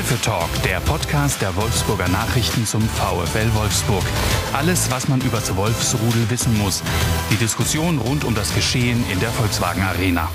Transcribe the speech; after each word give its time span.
Wölfe 0.00 0.22
Talk, 0.22 0.48
der 0.62 0.80
Podcast 0.80 1.42
der 1.42 1.54
Wolfsburger 1.56 2.08
Nachrichten 2.08 2.64
zum 2.64 2.80
VfL 2.80 3.52
Wolfsburg. 3.52 4.02
Alles, 4.54 4.90
was 4.90 5.08
man 5.08 5.20
über 5.20 5.36
das 5.36 5.54
Wolfsrudel 5.54 6.30
wissen 6.30 6.56
muss. 6.56 6.82
Die 7.30 7.36
Diskussion 7.36 7.98
rund 7.98 8.24
um 8.24 8.34
das 8.34 8.54
Geschehen 8.54 9.04
in 9.12 9.20
der 9.20 9.28
Volkswagen 9.28 9.82
Arena. 9.82 10.30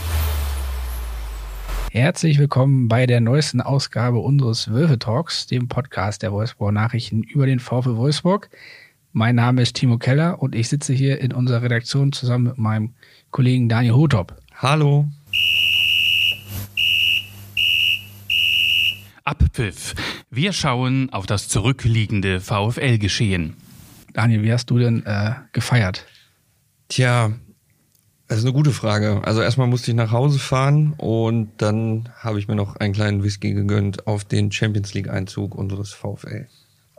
Herzlich 1.90 2.38
willkommen 2.38 2.88
bei 2.88 3.08
der 3.08 3.22
neuesten 3.22 3.60
Ausgabe 3.60 4.20
unseres 4.20 4.72
Wölfe 4.72 5.00
Talks, 5.00 5.48
dem 5.48 5.68
Podcast 5.68 6.22
der 6.22 6.32
Wolfsburger 6.32 6.72
Nachrichten 6.72 7.24
über 7.24 7.48
den 7.48 7.58
VfL 7.58 7.98
Wolfsburg. 7.98 8.52
Mein 9.14 9.34
Name 9.34 9.64
ist 9.64 9.78
Timo 9.78 9.98
Keller 9.98 10.44
und 10.44 10.54
ich 10.54 10.70
sitze 10.70 10.94
hier 10.94 11.20
in 11.22 11.34
unserer 11.34 11.64
Redaktion 11.64 12.12
zusammen 12.12 12.44
mit 12.44 12.60
meinem 12.60 12.94
Kollegen 13.32 13.68
Daniel 13.68 13.96
Hotop. 13.96 14.36
Hallo. 14.54 15.08
Abpfiff. 19.26 19.96
Wir 20.30 20.54
schauen 20.54 21.10
auf 21.10 21.26
das 21.26 21.48
zurückliegende 21.48 22.40
VfL-Geschehen. 22.40 23.56
Daniel, 24.14 24.44
wie 24.44 24.54
hast 24.54 24.70
du 24.70 24.78
denn 24.78 25.04
äh, 25.06 25.32
gefeiert? 25.52 26.06
Tja, 26.90 27.34
das 28.28 28.38
ist 28.40 28.46
eine 28.46 28.54
gute 28.54 28.72
Frage. 28.72 29.22
Also 29.24 29.42
erstmal 29.42 29.66
musste 29.66 29.90
ich 29.90 29.98
nach 29.98 30.12
Hause 30.12 30.38
fahren 30.38 30.94
und 30.98 31.50
dann 31.58 32.10
habe 32.20 32.38
ich 32.38 32.48
mir 32.48 32.56
noch 32.56 32.76
einen 32.76 32.94
kleinen 32.94 33.24
Whisky 33.24 33.54
gegönnt 33.54 34.06
auf 34.06 34.26
den 34.26 34.52
Champions 34.52 34.94
League 34.94 35.10
Einzug 35.10 35.56
unseres 35.56 35.92
VfL. 35.92 36.48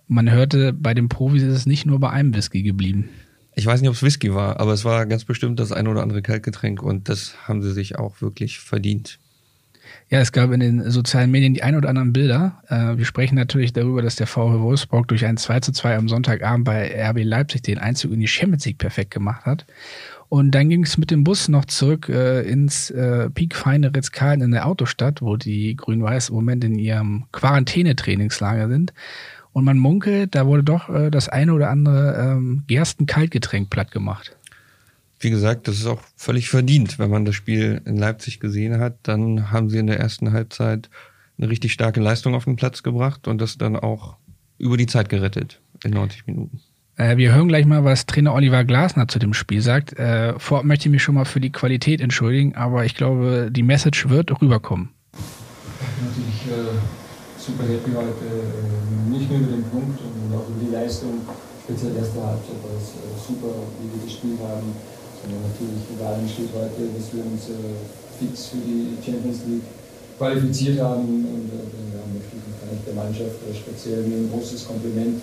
Man 0.09 0.29
hörte, 0.31 0.73
bei 0.73 0.95
den 0.95 1.09
Profis 1.09 1.45
ist 1.45 1.55
es 1.55 1.67
nicht 1.67 1.87
nur 1.87 2.01
bei 2.01 2.11
einem 2.11 2.35
Whisky 2.35 2.63
geblieben. 2.63 3.09
Ich 3.55 3.67
weiß 3.67 3.81
nicht, 3.81 3.89
ob 3.89 3.95
es 3.97 4.03
Whisky 4.03 4.35
war, 4.35 4.59
aber 4.59 4.73
es 4.73 4.85
war 4.85 5.07
ganz 5.07 5.25
bestimmt 5.25 5.61
das 5.61 5.71
ein 5.71 5.87
oder 5.87 6.03
andere 6.03 6.23
Kaltgetränk 6.23 6.83
und 6.83 7.09
das 7.09 7.35
haben 7.47 7.63
sie 7.63 7.73
sich 7.73 7.99
auch 7.99 8.21
wirklich 8.21 8.59
verdient. 8.59 9.21
Ja, 10.09 10.21
es 10.21 10.33
gab 10.33 10.53
in 10.53 10.61
den 10.61 10.91
sozialen 10.91 11.31
Medien 11.31 11.55
die 11.55 11.63
ein 11.63 11.77
oder 11.77 11.89
anderen 11.89 12.13
Bilder. 12.13 12.63
Äh, 12.69 12.97
wir 12.97 13.05
sprechen 13.05 13.35
natürlich 13.35 13.73
darüber, 13.73 14.03
dass 14.03 14.17
der 14.17 14.27
VfL 14.27 14.61
Wolfsburg 14.61 15.09
durch 15.09 15.25
ein 15.25 15.37
2 15.37 15.61
zu 15.61 15.73
2 15.73 15.97
am 15.97 16.09
Sonntagabend 16.09 16.65
bei 16.65 17.11
RB 17.11 17.25
Leipzig 17.25 17.63
den 17.63 17.79
Einzug 17.79 18.13
in 18.13 18.21
die 18.21 18.29
Champions 18.29 18.65
League 18.67 18.79
perfekt 18.79 19.11
gemacht 19.11 19.45
hat. 19.47 19.67
Und 20.29 20.53
dann 20.53 20.69
ging 20.69 20.83
es 20.83 20.99
mit 20.99 21.11
dem 21.11 21.25
Bus 21.25 21.49
noch 21.49 21.65
zurück 21.65 22.09
äh, 22.09 22.43
ins 22.43 22.91
äh, 22.91 23.31
Peak 23.31 23.55
Feine 23.55 23.95
Ritzkalen 23.95 24.41
in 24.41 24.51
der 24.51 24.67
Autostadt, 24.67 25.23
wo 25.23 25.37
die 25.37 25.77
Grün-Weiß 25.77 26.31
im 26.31 26.35
Moment 26.35 26.65
in 26.65 26.79
ihrem 26.79 27.27
Quarantänetrainingslager 27.33 28.69
sind. 28.69 28.93
Und 29.53 29.65
man 29.65 29.79
munkelt, 29.79 30.35
da 30.35 30.47
wurde 30.47 30.65
doch 30.65 30.89
äh, 30.89 31.11
das 31.11 31.29
eine 31.29 31.55
oder 31.55 31.71
andere 31.71 32.17
ähm, 32.19 32.65
Gersten-Kaltgetränk 32.67 33.71
platt 33.71 33.91
gemacht 33.91 34.37
wie 35.19 35.31
gesagt, 35.31 35.69
das 35.69 35.77
ist 35.77 35.87
auch 35.87 36.01
völlig 36.17 36.49
verdient. 36.49 36.99
Wenn 36.99 37.11
man 37.11 37.25
das 37.25 37.35
Spiel 37.35 37.81
in 37.85 37.97
Leipzig 37.97 38.41
gesehen 38.41 38.79
hat, 38.79 38.99
dann 39.03 39.51
haben 39.51 39.71
sie 39.71 39.79
in 39.79 39.87
der 39.87 39.99
ersten 39.99 40.33
Halbzeit 40.33 40.91
eine 41.39 41.49
richtig 41.49 41.73
starke 41.73 42.01
Leistung 42.01 42.35
auf 42.35 42.45
den 42.45 42.57
Platz 42.57 42.83
gebracht 42.83 43.29
und 43.29 43.41
das 43.41 43.59
dann 43.59 43.77
auch 43.77 44.17
über 44.59 44.77
die 44.77 44.87
Zeit 44.87 45.09
gerettet 45.09 45.61
in 45.85 45.93
90 45.93 46.27
Minuten. 46.27 46.61
Äh, 46.97 47.17
wir 47.17 47.35
hören 47.35 47.49
gleich 47.49 47.67
mal, 47.67 47.85
was 47.85 48.07
Trainer 48.07 48.35
Oliver 48.35 48.65
Glasner 48.65 49.09
zu 49.09 49.19
dem 49.19 49.35
Spiel 49.35 49.61
sagt. 49.61 49.99
Äh, 49.99 50.39
vorab 50.39 50.65
möchte 50.65 50.89
ich 50.89 50.93
mich 50.93 51.03
schon 51.03 51.15
mal 51.15 51.27
für 51.27 51.41
die 51.41 51.53
Qualität 51.53 52.01
entschuldigen, 52.01 52.55
aber 52.55 52.85
ich 52.85 52.95
glaube, 52.95 53.51
die 53.51 53.63
Message 53.63 54.09
wird 54.09 54.41
rüberkommen. 54.41 54.91
Natürlich 55.13 56.47
äh, 56.47 56.77
super 57.39 57.65
happy 57.65 57.91
heute, 57.95 58.09
äh, 58.09 59.11
nicht 59.11 59.31
nur 59.31 59.41
über 59.41 59.53
den 59.53 59.65
Punkt, 59.65 59.99
sondern 59.99 60.41
auch 60.41 60.49
über 60.49 60.65
die 60.65 60.73
Leistung, 60.73 61.21
speziell 61.65 61.97
erste 61.97 62.23
Halbzeit 62.23 62.63
war 62.63 62.77
es 62.79 62.97
äh, 62.97 63.27
super, 63.27 63.55
wie 63.81 63.99
wir 63.99 64.05
gespielt 64.07 64.39
haben 64.41 64.73
sondern 65.23 65.43
natürlich 65.49 65.83
vor 65.97 66.07
allem 66.09 66.27
steht 66.29 66.53
heute, 66.53 66.91
dass 66.93 67.07
wir 67.13 67.23
uns 67.25 67.49
äh, 67.53 67.77
fix 68.19 68.53
für 68.53 68.63
die 68.63 68.97
Champions 69.01 69.45
League 69.49 69.69
qualifiziert 70.19 70.81
haben. 70.81 71.25
Und 71.25 71.49
äh, 71.53 71.97
ja, 71.97 72.03
möchte 72.09 72.37
ich 72.37 72.85
der 72.85 72.95
Mannschaft 72.95 73.39
äh, 73.45 73.55
speziell 73.55 74.05
ein 74.05 74.31
großes 74.33 74.67
Kompliment 74.67 75.23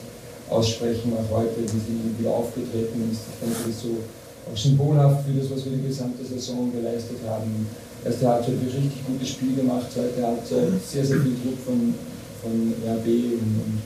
aussprechen, 0.50 1.14
auch 1.16 1.30
heute, 1.38 1.62
wie 1.62 1.80
sie 1.80 2.20
wieder 2.20 2.32
aufgetreten 2.32 3.10
ist. 3.12 3.26
Ich 3.34 3.38
denke, 3.40 3.58
das 3.60 3.68
ist 3.70 3.82
so 3.82 3.98
auch 4.44 4.58
symbolhaft 4.58 5.26
für 5.26 5.34
das, 5.40 5.50
was 5.52 5.66
wir 5.66 5.72
die 5.72 5.88
gesamte 5.88 6.24
Saison 6.26 6.72
geleistet 6.72 7.18
haben. 7.28 7.68
Erste 8.04 8.28
Halbzeit 8.28 8.56
ein 8.56 8.68
richtig 8.68 9.08
gutes 9.08 9.30
Spiel 9.30 9.56
gemacht, 9.56 9.88
zweite 9.88 10.20
Halbzeit 10.20 10.76
sehr, 10.84 11.06
sehr 11.06 11.22
viel 11.22 11.36
Druck 11.40 11.60
von, 11.64 11.96
von 12.44 12.74
RB 12.84 13.08
und, 13.40 13.54
und 13.64 13.82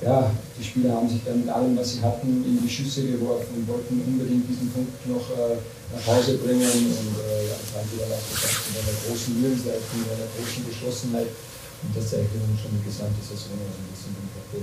ja, 0.00 0.30
die 0.54 0.62
Spieler 0.62 0.94
haben 0.94 1.08
sich 1.10 1.24
dann 1.26 1.42
mit 1.42 1.50
allem, 1.50 1.74
was 1.76 1.98
sie 1.98 2.02
hatten, 2.02 2.30
in 2.46 2.62
die 2.62 2.70
Schüsse 2.70 3.02
geworfen 3.02 3.50
und 3.58 3.66
wollten 3.66 3.98
unbedingt 3.98 4.46
diesen 4.46 4.70
Punkt 4.70 4.94
noch 5.10 5.26
äh, 5.34 5.58
nach 5.90 6.04
Hause 6.06 6.38
bringen. 6.38 6.62
Und 6.62 7.18
äh, 7.18 7.50
ja, 7.50 7.56
das 7.58 7.74
haben 7.74 7.88
sie 7.90 7.98
dann 7.98 8.14
auch 8.14 8.26
geschafft 8.30 8.62
mit 8.70 8.78
einer 8.78 8.94
großen 8.94 9.34
Willensleistung, 9.42 9.98
mit 10.06 10.14
einer 10.14 10.30
großen 10.38 10.62
Geschlossenheit. 10.70 11.30
Und 11.82 11.90
das 11.94 12.14
zeigt 12.14 12.30
dann 12.30 12.54
schon 12.54 12.78
die 12.78 12.86
gesamte 12.86 13.22
Saison. 13.22 13.58
Also 13.58 13.78
wir 13.82 13.98
sind 13.98 14.14
heute 14.38 14.58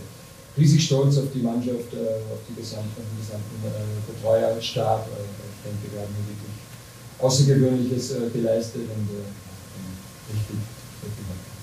riesig 0.56 0.88
stolz 0.88 1.19
auf 1.19 1.31
die 1.35 1.44
Mannschaft, 1.44 1.91
äh, 1.91 2.23
auf 2.31 2.40
die 2.47 2.56
gesamten, 2.56 2.96
den 2.96 3.19
gesamten 3.19 3.59
äh, 3.67 4.00
Betreuerstab. 4.07 5.03
Äh, 5.12 5.19
ich 5.19 5.59
denke, 5.67 5.84
wir 5.91 6.00
haben 6.00 6.16
wirklich 6.16 6.56
Außergewöhnliches 7.19 8.12
äh, 8.12 8.31
geleistet 8.31 8.88
und 8.88 9.07
äh, 9.12 9.28
richtig, 10.31 10.63
richtig 11.03 11.54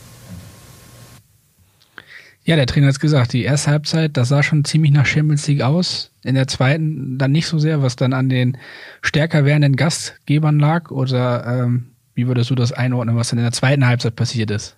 ja, 2.45 2.57
der 2.57 2.67
Trainer 2.67 2.89
hat 2.89 2.95
es 2.95 3.01
gesagt, 3.01 3.33
die 3.33 3.45
erste 3.45 3.71
Halbzeit, 3.71 4.17
das 4.17 4.29
sah 4.29 4.43
schon 4.43 4.65
ziemlich 4.65 4.91
nach 4.91 5.07
Champions 5.07 5.47
League 5.47 5.63
aus. 5.63 6.11
In 6.25 6.35
der 6.35 6.49
zweiten 6.49 7.17
dann 7.17 7.31
nicht 7.31 7.47
so 7.47 7.59
sehr, 7.59 7.83
was 7.83 7.95
dann 7.95 8.13
an 8.13 8.29
den 8.29 8.57
stärker 9.01 9.45
werdenden 9.45 9.77
Gastgebern 9.77 10.59
lag. 10.59 10.91
Oder 10.91 11.47
ähm, 11.47 11.93
wie 12.15 12.27
würdest 12.27 12.51
du 12.51 12.55
das 12.57 12.73
einordnen, 12.73 13.17
was 13.17 13.29
dann 13.29 13.39
in 13.39 13.45
der 13.45 13.53
zweiten 13.53 13.87
Halbzeit 13.87 14.17
passiert 14.17 14.51
ist? 14.51 14.77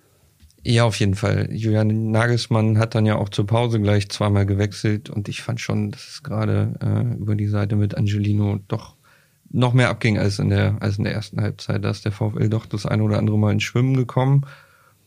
Ja, 0.63 0.83
auf 0.83 0.99
jeden 0.99 1.15
Fall. 1.15 1.49
Julian 1.51 2.11
Nagelsmann 2.11 2.77
hat 2.77 2.95
dann 2.95 3.05
ja 3.05 3.15
auch 3.15 3.29
zur 3.29 3.45
Pause 3.45 3.79
gleich 3.79 4.09
zweimal 4.09 4.45
gewechselt 4.45 5.09
und 5.09 5.27
ich 5.27 5.41
fand 5.41 5.59
schon, 5.59 5.91
dass 5.91 6.07
es 6.07 6.23
gerade 6.23 6.73
äh, 6.81 7.17
über 7.19 7.35
die 7.35 7.47
Seite 7.47 7.75
mit 7.75 7.95
Angelino 7.95 8.59
doch 8.67 8.95
noch 9.51 9.73
mehr 9.73 9.89
abging 9.89 10.17
als 10.17 10.39
in 10.39 10.49
der 10.49 10.77
als 10.79 10.97
in 10.97 11.03
der 11.03 11.13
ersten 11.13 11.39
Halbzeit. 11.39 11.83
Da 11.83 11.91
ist 11.91 12.03
der 12.03 12.11
VfL 12.11 12.49
doch 12.49 12.65
das 12.65 12.87
eine 12.87 13.03
oder 13.03 13.19
andere 13.19 13.37
Mal 13.37 13.53
ins 13.53 13.63
Schwimmen 13.63 13.95
gekommen 13.95 14.45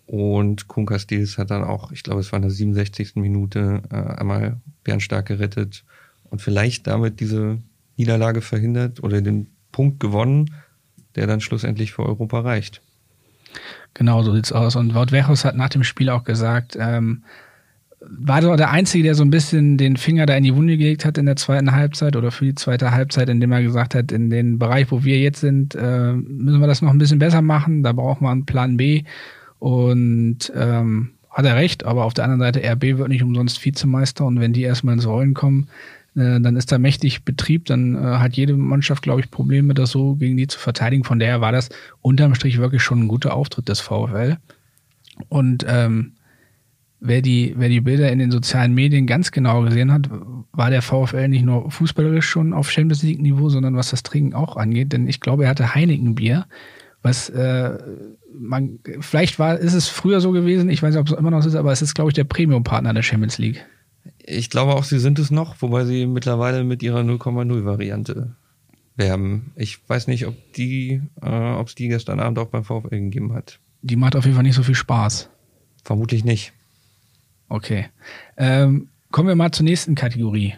und 0.09 0.69
Kuhn 0.69 0.87
Castells 0.87 1.37
hat 1.37 1.51
dann 1.51 1.63
auch, 1.63 1.93
ich 1.93 2.03
glaube, 2.03 2.21
es 2.21 2.33
war 2.33 2.39
in 2.39 2.43
der 2.43 2.51
67. 2.51 3.17
Minute, 3.17 3.83
äh, 3.91 3.95
einmal 3.95 4.57
Bernstark 4.83 5.27
gerettet 5.27 5.85
und 6.31 6.41
vielleicht 6.41 6.87
damit 6.87 7.21
diese 7.21 7.59
Niederlage 7.99 8.41
verhindert 8.41 9.03
oder 9.03 9.21
den 9.21 9.49
Punkt 9.71 10.01
gewonnen, 10.01 10.55
der 11.15 11.27
dann 11.27 11.43
schlussendlich 11.43 11.93
für 11.93 12.07
Europa 12.07 12.41
reicht. 12.41 12.81
Genau, 13.93 14.23
so 14.23 14.35
sieht's 14.35 14.51
aus. 14.51 14.77
Und 14.77 14.95
Wout 14.95 15.13
Wechos 15.13 15.45
hat 15.45 15.57
nach 15.57 15.69
dem 15.69 15.85
Spiel 15.85 16.09
auch 16.09 16.25
gesagt, 16.25 16.79
ähm, 16.81 17.23
war 18.01 18.41
so 18.41 18.57
der 18.57 18.71
Einzige, 18.71 19.05
der 19.05 19.15
so 19.15 19.25
ein 19.25 19.31
bisschen 19.31 19.77
den 19.77 19.99
Finger 19.99 20.25
da 20.25 20.35
in 20.37 20.45
die 20.45 20.55
Wunde 20.55 20.79
gelegt 20.79 21.05
hat 21.05 21.19
in 21.19 21.27
der 21.27 21.37
zweiten 21.37 21.73
Halbzeit 21.73 22.17
oder 22.17 22.31
für 22.31 22.47
die 22.47 22.55
zweite 22.55 22.93
Halbzeit, 22.93 23.29
indem 23.29 23.53
er 23.53 23.63
gesagt 23.63 23.95
hat, 23.95 24.11
in 24.11 24.31
den 24.31 24.59
Bereich, 24.59 24.91
wo 24.91 25.05
wir 25.05 25.19
jetzt 25.19 25.41
sind, 25.41 25.75
äh, 25.75 26.15
müssen 26.15 26.61
wir 26.61 26.67
das 26.67 26.81
noch 26.81 26.91
ein 26.91 26.99
bisschen 26.99 27.19
besser 27.19 27.43
machen. 27.43 27.83
Da 27.83 27.93
braucht 27.93 28.23
man 28.23 28.33
einen 28.33 28.47
Plan 28.47 28.79
B. 28.79 29.05
Und 29.59 30.53
ähm, 30.55 31.11
hat 31.31 31.45
er 31.45 31.57
recht, 31.57 31.85
aber 31.85 32.05
auf 32.05 32.15
der 32.15 32.25
anderen 32.25 32.41
Seite, 32.41 32.69
RB 32.69 32.99
wird 32.99 33.09
nicht 33.09 33.23
umsonst 33.23 33.65
Vizemeister 33.65 34.25
und 34.25 34.41
wenn 34.41 34.53
die 34.53 34.63
erstmal 34.63 34.95
ins 34.95 35.07
Rollen 35.07 35.35
kommen, 35.35 35.69
äh, 36.17 36.41
dann 36.41 36.57
ist 36.57 36.73
da 36.73 36.79
mächtig 36.79 37.25
Betrieb, 37.25 37.67
dann 37.67 37.95
äh, 37.95 37.99
hat 37.99 38.37
jede 38.37 38.55
Mannschaft, 38.55 39.03
glaube 39.03 39.21
ich, 39.21 39.31
Probleme, 39.31 39.75
das 39.75 39.91
so 39.91 40.17
gegen 40.17 40.37
die 40.37 40.49
zu 40.49 40.59
verteidigen. 40.59 41.05
Von 41.05 41.19
daher 41.19 41.41
war 41.41 41.53
das 41.53 41.69
unterm 42.01 42.35
Strich 42.35 42.59
wirklich 42.59 42.83
schon 42.83 43.05
ein 43.05 43.09
guter 43.09 43.35
Auftritt 43.35 43.69
des 43.69 43.81
VfL. 43.81 44.37
Und 45.29 45.65
ähm, 45.69 46.13
wer 47.01 47.23
die, 47.23 47.55
wer 47.57 47.69
die 47.69 47.81
Bilder 47.81 48.11
in 48.11 48.19
den 48.19 48.31
sozialen 48.31 48.75
Medien 48.75 49.07
ganz 49.07 49.31
genau 49.31 49.63
gesehen 49.63 49.93
hat, 49.93 50.11
war 50.53 50.71
der 50.71 50.83
VfL 50.83 51.29
nicht 51.29 51.45
nur 51.45 51.71
fußballerisch 51.71 52.27
schon 52.27 52.53
auf 52.53 52.71
Champions 52.71 53.03
League 53.03 53.21
Niveau, 53.21 53.49
sondern 53.49 53.77
was 53.77 53.91
das 53.91 54.03
Trinken 54.03 54.35
auch 54.35 54.57
angeht. 54.57 54.93
Denn 54.93 55.07
ich 55.07 55.21
glaube, 55.21 55.45
er 55.45 55.51
hatte 55.51 55.75
Heineken 55.75 56.15
Bier, 56.15 56.47
was 57.03 57.29
äh, 57.31 57.79
man, 58.33 58.81
vielleicht 59.01 59.39
war, 59.39 59.59
ist 59.59 59.75
es 59.75 59.89
früher 59.89 60.21
so 60.21 60.33
gewesen, 60.33 60.69
ich 60.69 60.83
weiß 60.83 60.95
nicht, 60.95 61.01
ob 61.01 61.09
es 61.09 61.13
immer 61.13 61.31
noch 61.31 61.43
so 61.43 61.49
ist, 61.49 61.55
aber 61.55 61.73
es 61.73 61.83
ist, 61.83 61.95
glaube 61.95 62.11
ich, 62.11 62.15
der 62.15 62.25
Premium-Partner 62.25 62.93
der 62.95 63.03
Champions 63.03 63.39
League. 63.39 63.65
Ich 64.19 64.51
glaube 64.51 64.75
auch, 64.75 64.85
sie 64.85 64.99
sind 64.99 65.19
es 65.19 65.31
noch, 65.31 65.61
wobei 65.63 65.85
sie 65.85 66.07
mittlerweile 66.07 66.65
mit 66.65 66.83
ihrer 66.83 67.01
0,0-Variante 67.01 68.37
werben. 68.97 69.53
Ich 69.57 69.89
weiß 69.89 70.09
nicht, 70.09 70.27
ob 70.27 70.35
die, 70.55 71.03
äh, 71.23 71.53
ob 71.53 71.69
es 71.69 71.75
die 71.75 71.89
gestern 71.89 72.21
Abend 72.21 72.39
auch 72.39 72.49
beim 72.49 72.65
VfL 72.65 72.89
gegeben 72.91 73.33
hat. 73.33 73.61
Die 73.83 73.97
macht 73.97 74.17
auf 74.17 74.25
jeden 74.25 74.35
Fall 74.35 74.43
nicht 74.43 74.57
so 74.57 74.63
viel 74.63 74.75
Spaß. 74.75 75.31
Vermutlich 75.85 76.25
nicht. 76.25 76.53
Okay. 77.49 77.87
Ähm, 78.37 78.89
kommen 79.11 79.29
wir 79.29 79.37
mal 79.37 79.53
zur 79.53 79.65
nächsten 79.65 79.95
Kategorie. 79.95 80.55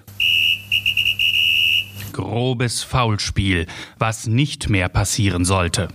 Grobes 2.13 2.83
Foulspiel, 2.83 3.67
was 3.99 4.27
nicht 4.27 4.69
mehr 4.69 4.89
passieren 4.89 5.45
sollte. 5.45 5.89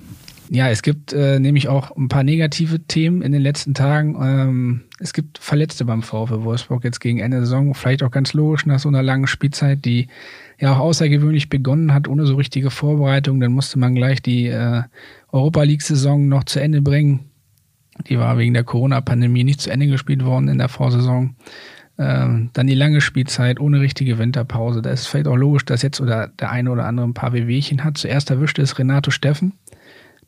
Ja, 0.49 0.69
es 0.69 0.83
gibt 0.83 1.11
äh, 1.11 1.39
nämlich 1.39 1.67
auch 1.69 1.95
ein 1.95 2.07
paar 2.07 2.23
negative 2.23 2.79
Themen 2.81 3.21
in 3.21 3.31
den 3.31 3.41
letzten 3.41 3.73
Tagen. 3.73 4.15
Ähm, 4.21 4.81
es 4.99 5.13
gibt 5.13 5.39
Verletzte 5.39 5.85
beim 5.85 6.03
VfL 6.03 6.43
Wolfsburg 6.43 6.83
jetzt 6.83 6.99
gegen 6.99 7.19
Ende 7.19 7.37
der 7.37 7.45
Saison. 7.45 7.73
Vielleicht 7.73 8.03
auch 8.03 8.11
ganz 8.11 8.33
logisch 8.33 8.65
nach 8.65 8.79
so 8.79 8.89
einer 8.89 9.01
langen 9.01 9.27
Spielzeit, 9.27 9.85
die 9.85 10.07
ja 10.59 10.73
auch 10.73 10.79
außergewöhnlich 10.79 11.49
begonnen 11.49 11.93
hat, 11.93 12.07
ohne 12.07 12.25
so 12.25 12.35
richtige 12.35 12.69
Vorbereitung. 12.69 13.39
Dann 13.39 13.53
musste 13.53 13.79
man 13.79 13.95
gleich 13.95 14.21
die 14.21 14.47
äh, 14.47 14.83
Europa 15.31 15.63
League-Saison 15.63 16.27
noch 16.27 16.43
zu 16.43 16.59
Ende 16.59 16.81
bringen. 16.81 17.25
Die 18.07 18.19
war 18.19 18.37
wegen 18.37 18.53
der 18.53 18.63
Corona-Pandemie 18.63 19.43
nicht 19.43 19.61
zu 19.61 19.71
Ende 19.71 19.87
gespielt 19.87 20.23
worden 20.25 20.47
in 20.47 20.57
der 20.57 20.69
Vorsaison. 20.69 21.35
Ähm, 21.97 22.49
dann 22.51 22.67
die 22.67 22.75
lange 22.75 22.99
Spielzeit 22.99 23.59
ohne 23.59 23.79
richtige 23.79 24.17
Winterpause. 24.17 24.81
Da 24.81 24.89
ist 24.89 25.07
vielleicht 25.07 25.27
auch 25.27 25.37
logisch, 25.37 25.63
dass 25.65 25.81
jetzt 25.81 26.01
oder 26.01 26.27
der 26.27 26.51
eine 26.51 26.71
oder 26.71 26.85
andere 26.85 27.07
ein 27.07 27.13
paar 27.13 27.31
Wehwehchen 27.31 27.85
hat. 27.85 27.97
Zuerst 27.97 28.29
erwischte 28.29 28.61
es 28.61 28.77
Renato 28.77 29.11
Steffen, 29.11 29.53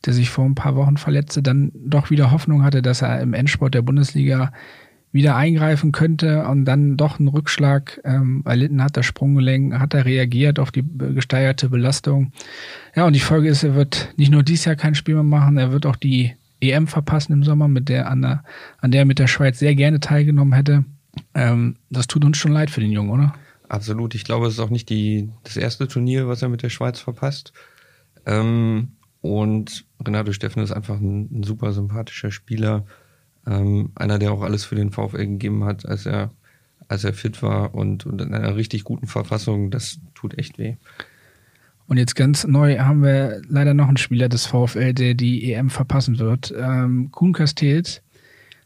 der 0.05 0.13
sich 0.13 0.29
vor 0.29 0.45
ein 0.45 0.55
paar 0.55 0.75
Wochen 0.75 0.97
verletzte, 0.97 1.41
dann 1.41 1.71
doch 1.73 2.09
wieder 2.09 2.31
Hoffnung 2.31 2.63
hatte, 2.63 2.81
dass 2.81 3.01
er 3.01 3.21
im 3.21 3.33
Endsport 3.33 3.73
der 3.73 3.81
Bundesliga 3.81 4.51
wieder 5.11 5.35
eingreifen 5.35 5.91
könnte 5.91 6.45
und 6.47 6.65
dann 6.65 6.97
doch 6.97 7.17
einen 7.17 7.29
Rückschlag 7.29 7.99
ähm, 8.03 8.44
erlitten 8.45 8.83
hat, 8.83 8.97
das 8.97 9.05
Sprunggelenk, 9.05 9.73
hat 9.79 9.94
er 9.94 10.05
reagiert 10.05 10.59
auf 10.59 10.71
die 10.71 10.83
gesteigerte 11.15 11.69
Belastung. 11.69 12.31
Ja, 12.95 13.05
und 13.05 13.13
die 13.13 13.21
Folge 13.21 13.49
ist, 13.49 13.63
er 13.63 13.75
wird 13.75 14.13
nicht 14.17 14.31
nur 14.31 14.44
dieses 14.44 14.65
Jahr 14.65 14.75
kein 14.75 14.95
Spiel 14.95 15.15
mehr 15.15 15.23
machen, 15.23 15.57
er 15.57 15.71
wird 15.71 15.85
auch 15.85 15.95
die 15.95 16.35
EM 16.61 16.88
verpassen 16.88 17.33
im 17.33 17.43
Sommer, 17.43 17.67
mit 17.67 17.89
der, 17.89 18.09
an, 18.09 18.21
der, 18.21 18.43
an 18.79 18.91
der 18.91 19.01
er 19.01 19.05
mit 19.05 19.19
der 19.19 19.27
Schweiz 19.27 19.59
sehr 19.59 19.75
gerne 19.75 20.00
teilgenommen 20.00 20.53
hätte. 20.53 20.85
Ähm, 21.33 21.77
das 21.89 22.07
tut 22.07 22.25
uns 22.25 22.38
schon 22.38 22.51
leid 22.51 22.69
für 22.69 22.81
den 22.81 22.91
Jungen, 22.91 23.09
oder? 23.09 23.33
Absolut. 23.69 24.15
Ich 24.15 24.23
glaube, 24.23 24.47
es 24.47 24.53
ist 24.53 24.59
auch 24.59 24.69
nicht 24.69 24.89
die, 24.89 25.29
das 25.43 25.57
erste 25.57 25.88
Turnier, 25.88 26.27
was 26.27 26.41
er 26.41 26.50
mit 26.50 26.63
der 26.63 26.69
Schweiz 26.69 27.00
verpasst. 27.00 27.53
Ähm, 28.25 28.89
und 29.21 29.85
Renato 30.05 30.31
Steffen 30.31 30.63
ist 30.63 30.71
einfach 30.71 30.99
ein, 30.99 31.39
ein 31.39 31.43
super 31.43 31.73
sympathischer 31.73 32.31
Spieler. 32.31 32.85
Ähm, 33.45 33.91
einer, 33.95 34.19
der 34.19 34.31
auch 34.31 34.41
alles 34.41 34.65
für 34.65 34.75
den 34.75 34.91
VfL 34.91 35.25
gegeben 35.25 35.63
hat, 35.63 35.85
als 35.85 36.05
er, 36.05 36.31
als 36.87 37.03
er 37.03 37.13
fit 37.13 37.41
war 37.41 37.73
und, 37.73 38.05
und 38.05 38.21
in 38.21 38.33
einer 38.33 38.55
richtig 38.55 38.83
guten 38.83 39.07
Verfassung. 39.07 39.71
Das 39.71 39.99
tut 40.13 40.37
echt 40.37 40.57
weh. 40.57 40.75
Und 41.87 41.97
jetzt 41.97 42.15
ganz 42.15 42.45
neu 42.45 42.79
haben 42.79 43.01
wir 43.01 43.41
leider 43.47 43.73
noch 43.73 43.87
einen 43.87 43.97
Spieler 43.97 44.27
des 44.27 44.45
VfL, 44.45 44.93
der 44.93 45.13
die 45.13 45.53
EM 45.53 45.69
verpassen 45.69 46.19
wird. 46.19 46.53
Ähm, 46.57 47.09
Kuhn 47.11 47.31
Castells 47.31 48.01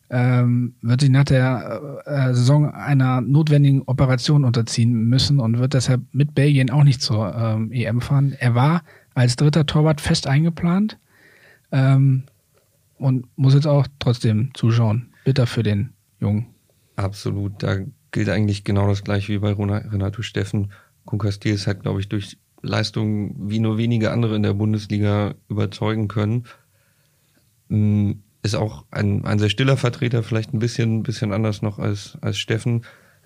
ähm, 0.10 0.74
wird 0.82 1.02
sich 1.02 1.10
nach 1.12 1.24
der 1.24 2.02
äh, 2.06 2.34
Saison 2.34 2.72
einer 2.72 3.22
notwendigen 3.22 3.84
Operation 3.84 4.44
unterziehen 4.44 5.08
müssen 5.08 5.40
und 5.40 5.60
wird 5.60 5.76
deshalb 5.76 6.02
mit 6.12 6.34
Belgien 6.34 6.72
auch 6.72 6.84
nicht 6.84 7.02
zur 7.02 7.34
ähm, 7.36 7.72
EM 7.72 8.02
fahren. 8.02 8.36
Er 8.40 8.56
war 8.56 8.84
als 9.22 9.36
dritter 9.36 9.68
Torwart 9.68 10.02
fest 10.02 10.26
eingeplant 10.26 10.98
ähm, 11.72 12.24
und 12.98 13.28
muss 13.38 13.54
jetzt 13.54 13.68
auch 13.68 13.88
trotzdem 14.00 14.50
zuschauen. 14.56 15.14
Bitter 15.26 15.46
für 15.46 15.62
den 15.62 15.94
Jungen. 16.20 16.48
Absolut. 16.96 17.62
Da 17.62 17.78
gilt 18.12 18.30
eigentlich 18.30 18.64
genau 18.64 18.88
das 18.88 19.04
gleiche 19.04 19.32
wie 19.34 19.38
bei 19.38 19.54
Renato 19.54 20.24
Steffen. 20.24 20.72
Kunkastil 21.06 21.56
hat, 21.58 21.84
glaube 21.84 22.00
ich, 22.00 22.10
durch 22.10 22.40
Leistungen 22.64 23.36
wie 23.50 23.60
nur 23.60 23.78
wenige 23.78 24.12
andere 24.12 24.36
in 24.36 24.44
der 24.44 24.54
Bundesliga 24.54 25.36
überzeugen 25.50 26.08
können. 26.08 26.46
Mm, 27.70 28.14
ist 28.42 28.56
auch 28.56 28.86
ein, 28.90 29.24
ein 29.24 29.38
sehr 29.38 29.50
stiller 29.50 29.78
Vertreter, 29.78 30.24
vielleicht 30.24 30.52
ein 30.52 30.60
bisschen, 30.60 31.04
bisschen 31.04 31.32
anders 31.32 31.62
noch 31.62 31.78
als, 31.78 32.18
als 32.22 32.40
Steffen. 32.40 32.86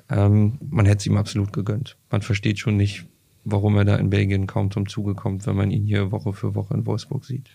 Ähm, 0.10 0.58
man 0.60 0.86
hätte 0.86 0.98
es 0.98 1.06
ihm 1.06 1.16
absolut 1.16 1.54
gegönnt. 1.54 1.96
Man 2.12 2.22
versteht 2.22 2.60
schon 2.60 2.76
nicht, 2.76 3.06
warum 3.46 3.78
er 3.78 3.86
da 3.86 3.96
in 3.96 4.10
Belgien 4.10 4.48
kaum 4.48 4.72
zum 4.72 4.88
Zuge 4.88 5.16
kommt, 5.16 5.46
wenn 5.48 5.56
man 5.56 5.72
ihn 5.72 5.86
hier 5.86 6.12
Woche 6.12 6.34
für 6.34 6.56
Woche 6.56 6.74
in 6.74 6.86
Wolfsburg 6.86 7.24
sieht. 7.24 7.50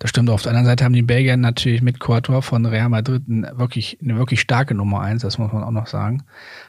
Das 0.00 0.08
stimmt. 0.08 0.30
Auf 0.30 0.40
der 0.40 0.52
anderen 0.52 0.64
Seite 0.64 0.84
haben 0.84 0.94
die 0.94 1.02
Belgier 1.02 1.36
natürlich 1.36 1.82
mit 1.82 2.00
Courtois 2.00 2.40
von 2.40 2.64
Real 2.64 2.88
Madrid 2.88 3.22
eine 3.28 3.52
wirklich, 3.58 3.98
eine 4.02 4.16
wirklich 4.16 4.40
starke 4.40 4.74
Nummer 4.74 5.00
eins, 5.00 5.20
das 5.20 5.36
muss 5.36 5.52
man 5.52 5.62
auch 5.62 5.70
noch 5.70 5.86
sagen. 5.86 6.22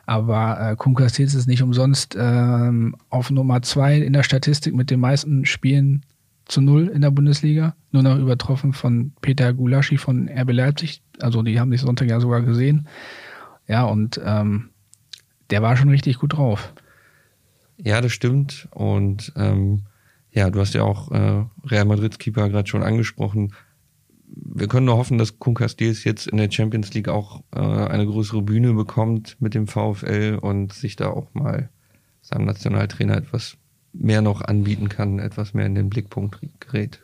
Aber 0.05 0.71
äh, 0.71 0.75
Kunkastis 0.75 1.33
ist 1.33 1.47
nicht 1.47 1.63
umsonst 1.63 2.17
ähm, 2.19 2.93
auf 3.09 3.31
Nummer 3.31 3.61
zwei 3.61 3.99
in 3.99 4.11
der 4.11 4.23
Statistik 4.23 4.75
mit 4.75 4.91
den 4.91 4.99
meisten 4.99 5.45
Spielen 5.45 6.05
zu 6.45 6.59
null 6.59 6.89
in 6.89 6.99
der 6.99 7.11
Bundesliga. 7.11 7.73
Nur 7.93 8.03
noch 8.03 8.17
übertroffen 8.17 8.73
von 8.73 9.13
Peter 9.21 9.53
Gulaschi 9.53 9.97
von 9.97 10.27
RB 10.27 10.51
Leipzig. 10.51 11.01
Also 11.21 11.41
die 11.41 11.57
haben 11.57 11.71
sich 11.71 11.79
Sonntag 11.79 12.09
ja 12.09 12.19
sogar 12.19 12.41
gesehen. 12.41 12.89
Ja, 13.65 13.85
und 13.85 14.19
ähm, 14.25 14.71
der 15.51 15.61
war 15.61 15.77
schon 15.77 15.87
richtig 15.87 16.19
gut 16.19 16.33
drauf. 16.33 16.73
Ja, 17.83 18.01
das 18.01 18.11
stimmt. 18.11 18.67
Und 18.71 19.33
ähm, 19.35 19.83
ja, 20.31 20.49
du 20.49 20.59
hast 20.59 20.73
ja 20.73 20.83
auch 20.83 21.11
äh, 21.11 21.45
Real 21.65 21.85
Madrids 21.85 22.19
Keeper 22.19 22.49
gerade 22.49 22.69
schon 22.69 22.83
angesprochen. 22.83 23.53
Wir 24.27 24.67
können 24.67 24.85
nur 24.85 24.97
hoffen, 24.97 25.17
dass 25.17 25.39
Kun 25.39 25.55
Castells 25.55 26.03
jetzt 26.03 26.27
in 26.27 26.37
der 26.37 26.49
Champions 26.49 26.93
League 26.93 27.09
auch 27.09 27.43
äh, 27.53 27.59
eine 27.59 28.05
größere 28.05 28.41
Bühne 28.41 28.73
bekommt 28.73 29.35
mit 29.39 29.53
dem 29.53 29.67
VfL 29.67 30.37
und 30.41 30.73
sich 30.73 30.95
da 30.95 31.09
auch 31.09 31.33
mal 31.33 31.69
seinem 32.21 32.45
Nationaltrainer 32.45 33.17
etwas 33.17 33.57
mehr 33.93 34.21
noch 34.21 34.41
anbieten 34.41 34.87
kann, 34.87 35.19
etwas 35.19 35.53
mehr 35.53 35.65
in 35.65 35.75
den 35.75 35.89
Blickpunkt 35.89 36.39
gerät. 36.59 37.01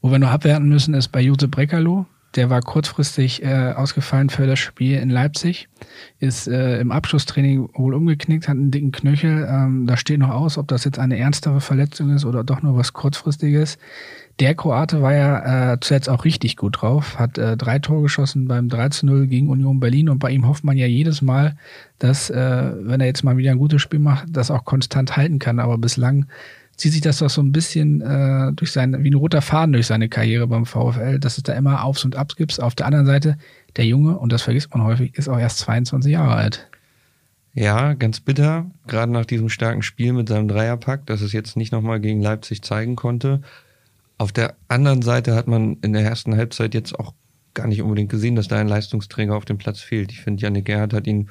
Wo 0.00 0.10
wir 0.12 0.20
noch 0.20 0.30
abwerten 0.30 0.68
müssen, 0.68 0.94
ist 0.94 1.08
bei 1.08 1.20
Josep 1.20 1.50
Breckerloh. 1.50 2.06
Der 2.36 2.50
war 2.50 2.60
kurzfristig 2.60 3.42
äh, 3.42 3.72
ausgefallen 3.74 4.28
für 4.28 4.46
das 4.46 4.58
Spiel 4.58 4.98
in 4.98 5.08
Leipzig, 5.08 5.68
ist 6.20 6.46
äh, 6.46 6.78
im 6.80 6.92
Abschlusstraining 6.92 7.70
wohl 7.72 7.94
umgeknickt, 7.94 8.46
hat 8.46 8.56
einen 8.56 8.70
dicken 8.70 8.92
Knöchel. 8.92 9.48
Ähm, 9.50 9.86
da 9.86 9.96
steht 9.96 10.18
noch 10.18 10.30
aus, 10.30 10.58
ob 10.58 10.68
das 10.68 10.84
jetzt 10.84 10.98
eine 10.98 11.16
ernstere 11.16 11.62
Verletzung 11.62 12.10
ist 12.10 12.26
oder 12.26 12.44
doch 12.44 12.62
nur 12.62 12.76
was 12.76 12.92
kurzfristiges. 12.92 13.78
Der 14.38 14.54
Kroate 14.54 15.00
war 15.00 15.14
ja 15.14 15.72
äh, 15.72 15.80
zuletzt 15.80 16.10
auch 16.10 16.26
richtig 16.26 16.58
gut 16.58 16.82
drauf, 16.82 17.18
hat 17.18 17.38
äh, 17.38 17.56
drei 17.56 17.78
Tore 17.78 18.02
geschossen 18.02 18.46
beim 18.46 18.68
3-0 18.68 19.26
gegen 19.28 19.48
Union 19.48 19.80
Berlin 19.80 20.10
und 20.10 20.18
bei 20.18 20.30
ihm 20.30 20.46
hofft 20.46 20.62
man 20.62 20.76
ja 20.76 20.86
jedes 20.86 21.22
Mal, 21.22 21.56
dass, 21.98 22.28
äh, 22.28 22.72
wenn 22.82 23.00
er 23.00 23.06
jetzt 23.06 23.24
mal 23.24 23.38
wieder 23.38 23.52
ein 23.52 23.58
gutes 23.58 23.80
Spiel 23.80 23.98
macht, 23.98 24.26
das 24.28 24.50
auch 24.50 24.66
konstant 24.66 25.16
halten 25.16 25.38
kann. 25.38 25.58
Aber 25.58 25.78
bislang 25.78 26.26
zieht 26.76 26.92
sich 26.92 27.00
das 27.00 27.18
doch 27.18 27.30
so 27.30 27.42
ein 27.42 27.52
bisschen 27.52 28.00
äh, 28.02 28.52
durch 28.52 28.72
seine, 28.72 29.02
wie 29.02 29.10
ein 29.10 29.14
roter 29.14 29.42
Faden 29.42 29.72
durch 29.72 29.86
seine 29.86 30.08
Karriere 30.08 30.46
beim 30.46 30.66
VfL, 30.66 31.18
dass 31.18 31.38
es 31.38 31.42
da 31.42 31.54
immer 31.54 31.84
Aufs 31.84 32.04
und 32.04 32.16
Abs 32.16 32.36
gibt. 32.36 32.60
Auf 32.60 32.74
der 32.74 32.86
anderen 32.86 33.06
Seite, 33.06 33.38
der 33.76 33.86
Junge, 33.86 34.18
und 34.18 34.32
das 34.32 34.42
vergisst 34.42 34.72
man 34.74 34.84
häufig, 34.84 35.16
ist 35.16 35.28
auch 35.28 35.38
erst 35.38 35.58
22 35.58 36.12
Jahre 36.12 36.34
alt. 36.34 36.68
Ja, 37.54 37.94
ganz 37.94 38.20
bitter, 38.20 38.66
gerade 38.86 39.10
nach 39.10 39.24
diesem 39.24 39.48
starken 39.48 39.82
Spiel 39.82 40.12
mit 40.12 40.28
seinem 40.28 40.48
Dreierpack, 40.48 41.06
dass 41.06 41.22
es 41.22 41.32
jetzt 41.32 41.56
nicht 41.56 41.72
nochmal 41.72 42.00
gegen 42.00 42.20
Leipzig 42.20 42.62
zeigen 42.62 42.96
konnte. 42.96 43.40
Auf 44.18 44.32
der 44.32 44.54
anderen 44.68 45.00
Seite 45.00 45.34
hat 45.34 45.46
man 45.46 45.78
in 45.80 45.94
der 45.94 46.02
ersten 46.02 46.36
Halbzeit 46.36 46.74
jetzt 46.74 46.98
auch 46.98 47.14
gar 47.54 47.66
nicht 47.66 47.80
unbedingt 47.80 48.10
gesehen, 48.10 48.36
dass 48.36 48.48
da 48.48 48.56
ein 48.58 48.68
Leistungsträger 48.68 49.34
auf 49.34 49.46
dem 49.46 49.56
Platz 49.56 49.80
fehlt. 49.80 50.12
Ich 50.12 50.20
finde, 50.20 50.42
Janik 50.42 50.66
Gerhardt 50.66 50.92
hat 50.92 51.06
ihn 51.06 51.30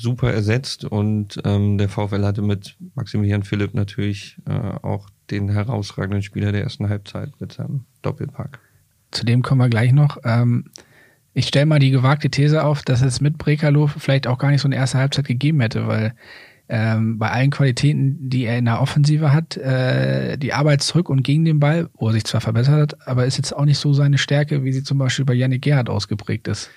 super 0.00 0.32
ersetzt 0.32 0.84
und 0.84 1.40
ähm, 1.44 1.78
der 1.78 1.88
VfL 1.88 2.24
hatte 2.24 2.42
mit 2.42 2.76
Maximilian 2.94 3.42
Philipp 3.42 3.74
natürlich 3.74 4.38
äh, 4.46 4.52
auch 4.52 5.08
den 5.30 5.48
herausragenden 5.50 6.22
Spieler 6.22 6.52
der 6.52 6.62
ersten 6.62 6.88
Halbzeit 6.88 7.32
mit 7.40 7.52
seinem 7.52 7.84
Doppelpack. 8.02 8.60
Zu 9.10 9.24
dem 9.24 9.42
kommen 9.42 9.60
wir 9.60 9.68
gleich 9.68 9.92
noch. 9.92 10.18
Ähm, 10.24 10.70
ich 11.34 11.46
stelle 11.46 11.66
mal 11.66 11.78
die 11.78 11.90
gewagte 11.90 12.30
These 12.30 12.64
auf, 12.64 12.82
dass 12.82 13.02
es 13.02 13.20
mit 13.20 13.38
Brekalo 13.38 13.86
vielleicht 13.86 14.26
auch 14.26 14.38
gar 14.38 14.50
nicht 14.50 14.60
so 14.60 14.68
eine 14.68 14.76
erste 14.76 14.98
Halbzeit 14.98 15.26
gegeben 15.26 15.60
hätte, 15.60 15.86
weil 15.86 16.14
ähm, 16.68 17.18
bei 17.18 17.30
allen 17.30 17.50
Qualitäten, 17.50 18.28
die 18.28 18.44
er 18.44 18.58
in 18.58 18.66
der 18.66 18.80
Offensive 18.80 19.32
hat, 19.32 19.56
äh, 19.56 20.36
die 20.36 20.52
Arbeit 20.52 20.82
zurück 20.82 21.08
und 21.08 21.22
gegen 21.22 21.44
den 21.44 21.60
Ball, 21.60 21.88
wo 21.94 22.08
er 22.08 22.12
sich 22.12 22.24
zwar 22.24 22.40
verbessert 22.40 22.74
hat, 22.74 23.08
aber 23.08 23.24
ist 23.24 23.38
jetzt 23.38 23.56
auch 23.56 23.64
nicht 23.64 23.78
so 23.78 23.94
seine 23.94 24.18
Stärke, 24.18 24.64
wie 24.64 24.72
sie 24.72 24.82
zum 24.82 24.98
Beispiel 24.98 25.24
bei 25.24 25.34
Yannick 25.34 25.62
Gerhardt 25.62 25.88
ausgeprägt 25.88 26.46
ist. 26.48 26.70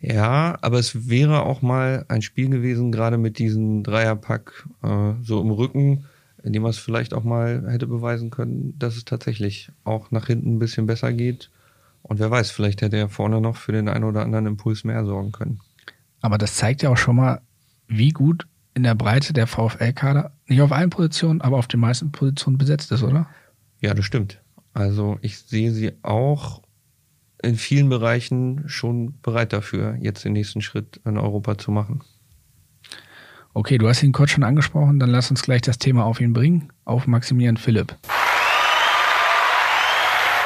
Ja, 0.00 0.58
aber 0.60 0.78
es 0.78 1.08
wäre 1.08 1.42
auch 1.42 1.62
mal 1.62 2.04
ein 2.08 2.22
Spiel 2.22 2.48
gewesen, 2.48 2.92
gerade 2.92 3.18
mit 3.18 3.38
diesem 3.38 3.82
Dreierpack 3.82 4.68
äh, 4.82 5.12
so 5.22 5.40
im 5.40 5.50
Rücken, 5.50 6.04
in 6.42 6.52
dem 6.52 6.62
man 6.62 6.70
es 6.70 6.78
vielleicht 6.78 7.14
auch 7.14 7.24
mal 7.24 7.64
hätte 7.70 7.86
beweisen 7.86 8.30
können, 8.30 8.78
dass 8.78 8.96
es 8.96 9.04
tatsächlich 9.04 9.70
auch 9.84 10.10
nach 10.10 10.26
hinten 10.26 10.56
ein 10.56 10.58
bisschen 10.58 10.86
besser 10.86 11.12
geht. 11.12 11.50
Und 12.02 12.20
wer 12.20 12.30
weiß, 12.30 12.50
vielleicht 12.50 12.82
hätte 12.82 12.96
er 12.96 13.08
vorne 13.08 13.40
noch 13.40 13.56
für 13.56 13.72
den 13.72 13.88
einen 13.88 14.04
oder 14.04 14.22
anderen 14.22 14.46
Impuls 14.46 14.84
mehr 14.84 15.04
sorgen 15.04 15.32
können. 15.32 15.60
Aber 16.20 16.38
das 16.38 16.54
zeigt 16.54 16.82
ja 16.82 16.90
auch 16.90 16.96
schon 16.96 17.16
mal, 17.16 17.40
wie 17.88 18.10
gut 18.10 18.46
in 18.74 18.82
der 18.82 18.94
Breite 18.94 19.32
der 19.32 19.46
VfL-Kader 19.46 20.32
nicht 20.46 20.60
auf 20.60 20.70
allen 20.70 20.90
Positionen, 20.90 21.40
aber 21.40 21.56
auf 21.56 21.66
den 21.66 21.80
meisten 21.80 22.12
Positionen 22.12 22.58
besetzt 22.58 22.92
ist, 22.92 23.02
oder? 23.02 23.28
Ja, 23.80 23.94
das 23.94 24.04
stimmt. 24.04 24.40
Also 24.74 25.18
ich 25.22 25.38
sehe 25.38 25.72
sie 25.72 25.92
auch 26.02 26.62
in 27.46 27.56
vielen 27.56 27.88
Bereichen 27.88 28.64
schon 28.66 29.14
bereit 29.22 29.52
dafür, 29.52 29.96
jetzt 30.00 30.24
den 30.24 30.32
nächsten 30.32 30.60
Schritt 30.60 31.00
in 31.04 31.16
Europa 31.16 31.56
zu 31.56 31.70
machen. 31.70 32.02
Okay, 33.54 33.78
du 33.78 33.88
hast 33.88 34.02
ihn 34.02 34.12
kurz 34.12 34.32
schon 34.32 34.44
angesprochen, 34.44 34.98
dann 34.98 35.08
lass 35.08 35.30
uns 35.30 35.42
gleich 35.42 35.62
das 35.62 35.78
Thema 35.78 36.04
auf 36.04 36.20
ihn 36.20 36.34
bringen, 36.34 36.70
auf 36.84 37.06
Maximilian 37.06 37.56
Philipp. 37.56 37.96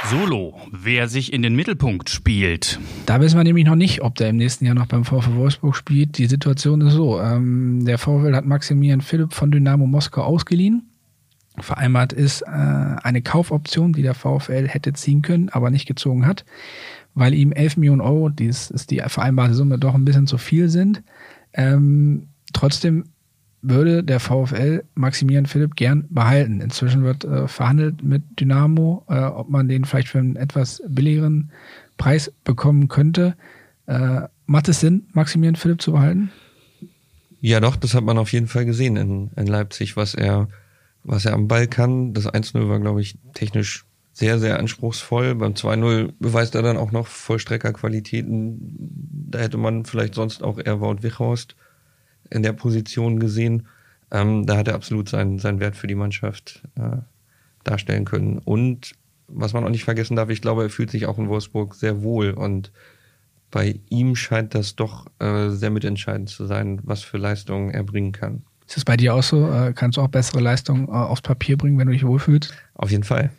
Solo, 0.09 0.54
wer 0.73 1.09
sich 1.09 1.33
in 1.33 1.42
den 1.42 1.54
Mittelpunkt 1.54 2.11
spielt. 2.11 2.80
Da 3.07 3.21
wissen 3.21 3.37
wir 3.37 3.45
nämlich 3.45 3.64
noch 3.64 3.76
nicht, 3.76 4.02
ob 4.02 4.14
der 4.16 4.30
im 4.30 4.37
nächsten 4.37 4.64
Jahr 4.64 4.75
noch 4.75 4.87
beim 4.87 5.04
VfL 5.04 5.35
Wolfsburg 5.37 5.76
spielt. 5.76 6.19
Die 6.19 6.26
Situation 6.26 6.80
ist 6.80 6.95
so, 6.95 7.21
ähm, 7.21 7.85
der 7.85 7.99
VfL 7.99 8.35
hat 8.35 8.45
Maximilian 8.45 9.00
Philipp 9.02 9.33
von 9.33 9.50
Dynamo 9.50 9.87
Moskau 9.87 10.23
ausgeliehen. 10.23 10.90
Vereinbart 11.62 12.12
ist 12.12 12.43
äh, 12.43 12.47
eine 12.47 13.23
Kaufoption, 13.23 13.93
die 13.93 14.02
der 14.02 14.14
VfL 14.14 14.69
hätte 14.69 14.93
ziehen 14.93 15.23
können, 15.23 15.49
aber 15.50 15.71
nicht 15.71 15.87
gezogen 15.87 16.26
hat, 16.26 16.45
weil 17.14 17.35
ihm 17.35 17.52
11 17.52 17.76
Millionen 17.76 18.00
Euro, 18.00 18.29
dies 18.29 18.71
ist 18.71 18.90
die 18.90 19.02
vereinbarte 19.07 19.55
Summe, 19.55 19.79
doch 19.79 19.95
ein 19.95 20.05
bisschen 20.05 20.26
zu 20.26 20.38
viel 20.38 20.69
sind. 20.69 21.02
Ähm, 21.52 22.29
trotzdem 22.52 23.05
würde 23.62 24.02
der 24.02 24.21
VfL 24.21 24.85
Maximilian 24.95 25.47
Philipp 25.47 25.76
gern 25.76 26.07
behalten. 26.09 26.61
Inzwischen 26.61 27.05
wird 27.05 27.25
äh, 27.25 27.47
verhandelt 27.47 28.02
mit 28.02 28.23
Dynamo, 28.38 29.05
äh, 29.09 29.21
ob 29.21 29.50
man 29.50 29.69
den 29.69 29.85
vielleicht 29.85 30.09
für 30.09 30.19
einen 30.19 30.37
etwas 30.37 30.83
billigeren 30.88 31.50
Preis 31.99 32.33
bekommen 32.45 32.88
könnte. 32.88 33.37
Äh, 33.87 34.23
macht 34.47 34.69
es 34.69 34.81
Sinn, 34.81 35.07
Maximilian 35.12 35.57
Philipp 35.57 35.83
zu 35.83 35.93
behalten? 35.93 36.31
Ja, 37.40 37.61
doch, 37.61 37.76
das 37.76 37.95
hat 37.95 38.05
man 38.05 38.19
auf 38.19 38.33
jeden 38.33 38.49
Fall 38.49 38.64
gesehen 38.64 38.97
in, 38.97 39.31
in 39.37 39.47
Leipzig, 39.47 39.97
was 39.97 40.14
er, 40.14 40.49
was 41.04 41.25
er 41.25 41.35
am 41.35 41.49
Ball 41.49 41.66
kann. 41.66 42.12
Das 42.12 42.26
1-0 42.26 42.69
war, 42.69 42.80
glaube 42.80 43.00
ich, 43.00 43.16
technisch 43.35 43.85
sehr, 44.12 44.38
sehr 44.38 44.59
anspruchsvoll. 44.59 45.35
Beim 45.35 45.54
2-0 45.54 46.12
beweist 46.19 46.54
er 46.54 46.62
dann 46.62 46.76
auch 46.76 46.92
noch 46.92 47.07
Vollstreckerqualitäten. 47.07 48.76
Da 49.30 49.38
hätte 49.38 49.57
man 49.57 49.85
vielleicht 49.85 50.14
sonst 50.14 50.42
auch 50.42 50.59
eher 50.59 50.80
Wout 50.80 51.02
Wichhorst 51.02 51.57
in 52.28 52.42
der 52.42 52.52
Position 52.52 53.19
gesehen. 53.19 53.69
Ähm, 54.11 54.47
da 54.47 54.57
hat 54.57 54.69
er 54.69 54.75
absolut 54.75 55.09
seinen, 55.09 55.38
seinen 55.38 55.61
Wert 55.61 55.76
für 55.76 55.87
die 55.87 55.95
Mannschaft 55.95 56.62
äh, 56.76 56.99
darstellen 57.64 58.04
können. 58.04 58.38
Und 58.38 58.92
was 59.28 59.52
man 59.52 59.64
auch 59.64 59.71
nicht 59.71 59.85
vergessen 59.85 60.16
darf, 60.16 60.28
ich 60.28 60.42
glaube, 60.42 60.64
er 60.64 60.71
fühlt 60.71 60.90
sich 60.90 61.07
auch 61.07 61.19
in 61.19 61.28
Wolfsburg 61.28 61.75
sehr 61.75 62.02
wohl 62.02 62.33
und 62.33 62.73
bei 63.50 63.80
ihm 63.88 64.14
scheint 64.14 64.54
das 64.54 64.76
doch 64.76 65.07
äh, 65.19 65.50
sehr 65.50 65.71
mitentscheidend 65.71 66.28
zu 66.28 66.47
sein, 66.47 66.80
was 66.85 67.02
für 67.02 67.19
Leistungen 67.19 67.71
er 67.71 67.83
bringen 67.83 68.12
kann. 68.12 68.42
Ist 68.71 68.77
das 68.77 68.85
bei 68.85 68.97
dir 68.97 69.17
auch 69.17 69.23
so? 69.25 69.50
Äh, 69.50 69.73
kannst 69.75 69.97
du 69.99 70.00
auch 70.00 70.07
bessere 70.07 70.39
Leistungen 70.39 70.87
äh, 70.87 70.93
aufs 70.93 71.23
Papier 71.23 71.59
bringen, 71.59 71.77
wenn 71.77 71.89
du 71.89 71.93
dich 71.93 72.07
wohlfühlst? 72.07 72.55
Auf 72.75 72.93
jeden 72.93 73.03
Fall. 73.03 73.31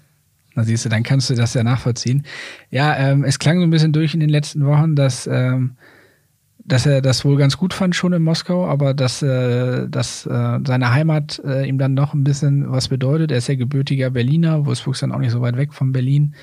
Na 0.55 0.65
siehst 0.65 0.83
du, 0.83 0.89
dann 0.89 1.03
kannst 1.03 1.29
du 1.29 1.35
das 1.35 1.53
ja 1.53 1.63
nachvollziehen. 1.63 2.25
Ja, 2.69 2.97
ähm, 2.97 3.23
es 3.23 3.39
klang 3.39 3.59
so 3.59 3.63
ein 3.63 3.69
bisschen 3.69 3.93
durch 3.93 4.13
in 4.13 4.19
den 4.19 4.27
letzten 4.27 4.65
Wochen, 4.65 4.93
dass 4.93 5.27
ähm, 5.27 5.77
dass 6.65 6.85
er 6.85 7.01
das 7.01 7.23
wohl 7.23 7.37
ganz 7.37 7.57
gut 7.57 7.73
fand 7.73 7.95
schon 7.95 8.13
in 8.13 8.21
Moskau, 8.21 8.67
aber 8.67 8.93
dass, 8.93 9.21
äh, 9.21 9.87
dass 9.87 10.25
äh, 10.25 10.59
seine 10.65 10.91
Heimat 10.91 11.41
äh, 11.45 11.67
ihm 11.67 11.77
dann 11.77 11.93
noch 11.93 12.13
ein 12.13 12.23
bisschen 12.23 12.69
was 12.69 12.89
bedeutet. 12.89 13.31
Er 13.31 13.37
ist 13.37 13.47
ja 13.47 13.55
gebürtiger 13.55 14.11
Berliner, 14.11 14.65
Wolfsburg 14.65 14.95
ist 14.95 15.01
dann 15.01 15.11
auch 15.11 15.19
nicht 15.19 15.31
so 15.31 15.41
weit 15.41 15.57
weg 15.57 15.73
von 15.73 15.91
Berlin. 15.91 16.35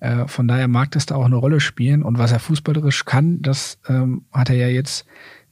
Äh, 0.00 0.28
von 0.28 0.48
daher 0.48 0.68
mag 0.68 0.92
das 0.92 1.06
da 1.06 1.16
auch 1.16 1.26
eine 1.26 1.36
Rolle 1.36 1.60
spielen. 1.60 2.02
Und 2.02 2.16
was 2.16 2.32
er 2.32 2.38
fußballerisch 2.38 3.04
kann, 3.04 3.42
das 3.42 3.78
ähm, 3.88 4.24
hat 4.32 4.50
er 4.50 4.56
ja 4.56 4.68
jetzt 4.68 5.04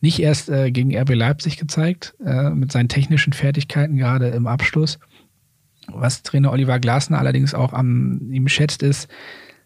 nicht 0.05 0.21
erst 0.21 0.51
äh, 0.51 0.71
gegen 0.71 0.95
RB 0.95 1.15
Leipzig 1.15 1.57
gezeigt, 1.57 2.15
äh, 2.25 2.51
mit 2.51 2.71
seinen 2.71 2.91
technischen 2.91 3.33
Fertigkeiten, 3.33 3.97
gerade 3.97 4.29
im 4.29 4.47
Abschluss. 4.47 4.99
Was 5.89 6.23
Trainer 6.23 6.53
Oliver 6.53 6.79
Glasner 6.79 7.19
allerdings 7.19 7.55
auch 7.55 7.73
am 7.73 8.31
ihm 8.31 8.47
schätzt, 8.49 8.83
ist, 8.83 9.09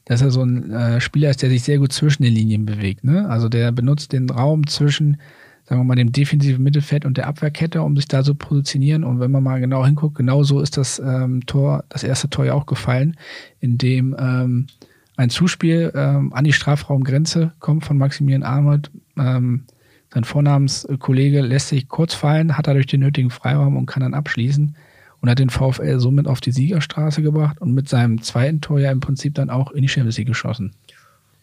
dass 0.04 0.22
er 0.22 0.30
so 0.30 0.44
ein 0.44 0.70
äh, 0.70 1.00
Spieler 1.00 1.30
ist, 1.30 1.42
der 1.42 1.50
sich 1.50 1.64
sehr 1.64 1.78
gut 1.78 1.92
zwischen 1.92 2.22
den 2.22 2.32
Linien 2.32 2.66
bewegt. 2.66 3.02
Ne? 3.02 3.28
Also 3.28 3.48
der 3.48 3.72
benutzt 3.72 4.12
den 4.12 4.30
Raum 4.30 4.68
zwischen, 4.68 5.16
sagen 5.64 5.80
wir 5.80 5.84
mal, 5.84 5.96
dem 5.96 6.12
defensiven 6.12 6.62
Mittelfeld 6.62 7.04
und 7.04 7.16
der 7.16 7.26
Abwehrkette, 7.26 7.82
um 7.82 7.96
sich 7.96 8.06
da 8.06 8.22
so 8.22 8.36
positionieren. 8.36 9.02
Und 9.02 9.18
wenn 9.18 9.32
man 9.32 9.42
mal 9.42 9.58
genau 9.58 9.84
hinguckt, 9.84 10.16
genau 10.16 10.44
so 10.44 10.60
ist 10.60 10.76
das 10.76 11.00
ähm, 11.00 11.46
Tor, 11.46 11.82
das 11.88 12.04
erste 12.04 12.30
Tor 12.30 12.44
ja 12.44 12.54
auch 12.54 12.66
gefallen, 12.66 13.16
in 13.58 13.76
dem 13.76 14.14
ähm, 14.16 14.68
ein 15.16 15.30
Zuspiel 15.30 15.90
ähm, 15.96 16.32
an 16.32 16.44
die 16.44 16.52
Strafraumgrenze 16.52 17.52
kommt 17.58 17.84
von 17.84 17.98
Maximilian 17.98 18.44
Arnold. 18.44 18.92
Ähm, 19.18 19.64
sein 20.12 20.24
Vornamenskollege 20.24 21.40
lässt 21.40 21.68
sich 21.68 21.88
kurz 21.88 22.14
fallen, 22.14 22.56
hat 22.56 22.66
dadurch 22.66 22.86
den 22.86 23.00
nötigen 23.00 23.30
Freiraum 23.30 23.76
und 23.76 23.86
kann 23.86 24.02
dann 24.02 24.14
abschließen 24.14 24.74
und 25.20 25.30
hat 25.30 25.38
den 25.38 25.50
VfL 25.50 25.98
somit 25.98 26.26
auf 26.26 26.40
die 26.40 26.52
Siegerstraße 26.52 27.22
gebracht 27.22 27.60
und 27.60 27.74
mit 27.74 27.88
seinem 27.88 28.22
zweiten 28.22 28.60
Tor 28.60 28.80
ja 28.80 28.90
im 28.90 29.00
Prinzip 29.00 29.34
dann 29.34 29.50
auch 29.50 29.70
in 29.72 29.82
die 29.82 29.88
Champions 29.88 30.16
League 30.16 30.28
geschossen. 30.28 30.74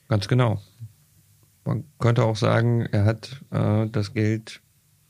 Ganz 0.07 0.27
genau. 0.27 0.61
Man 1.63 1.83
könnte 1.99 2.23
auch 2.23 2.35
sagen, 2.35 2.81
er 2.91 3.05
hat 3.05 3.41
äh, 3.51 3.87
das 3.91 4.13
Geld 4.13 4.61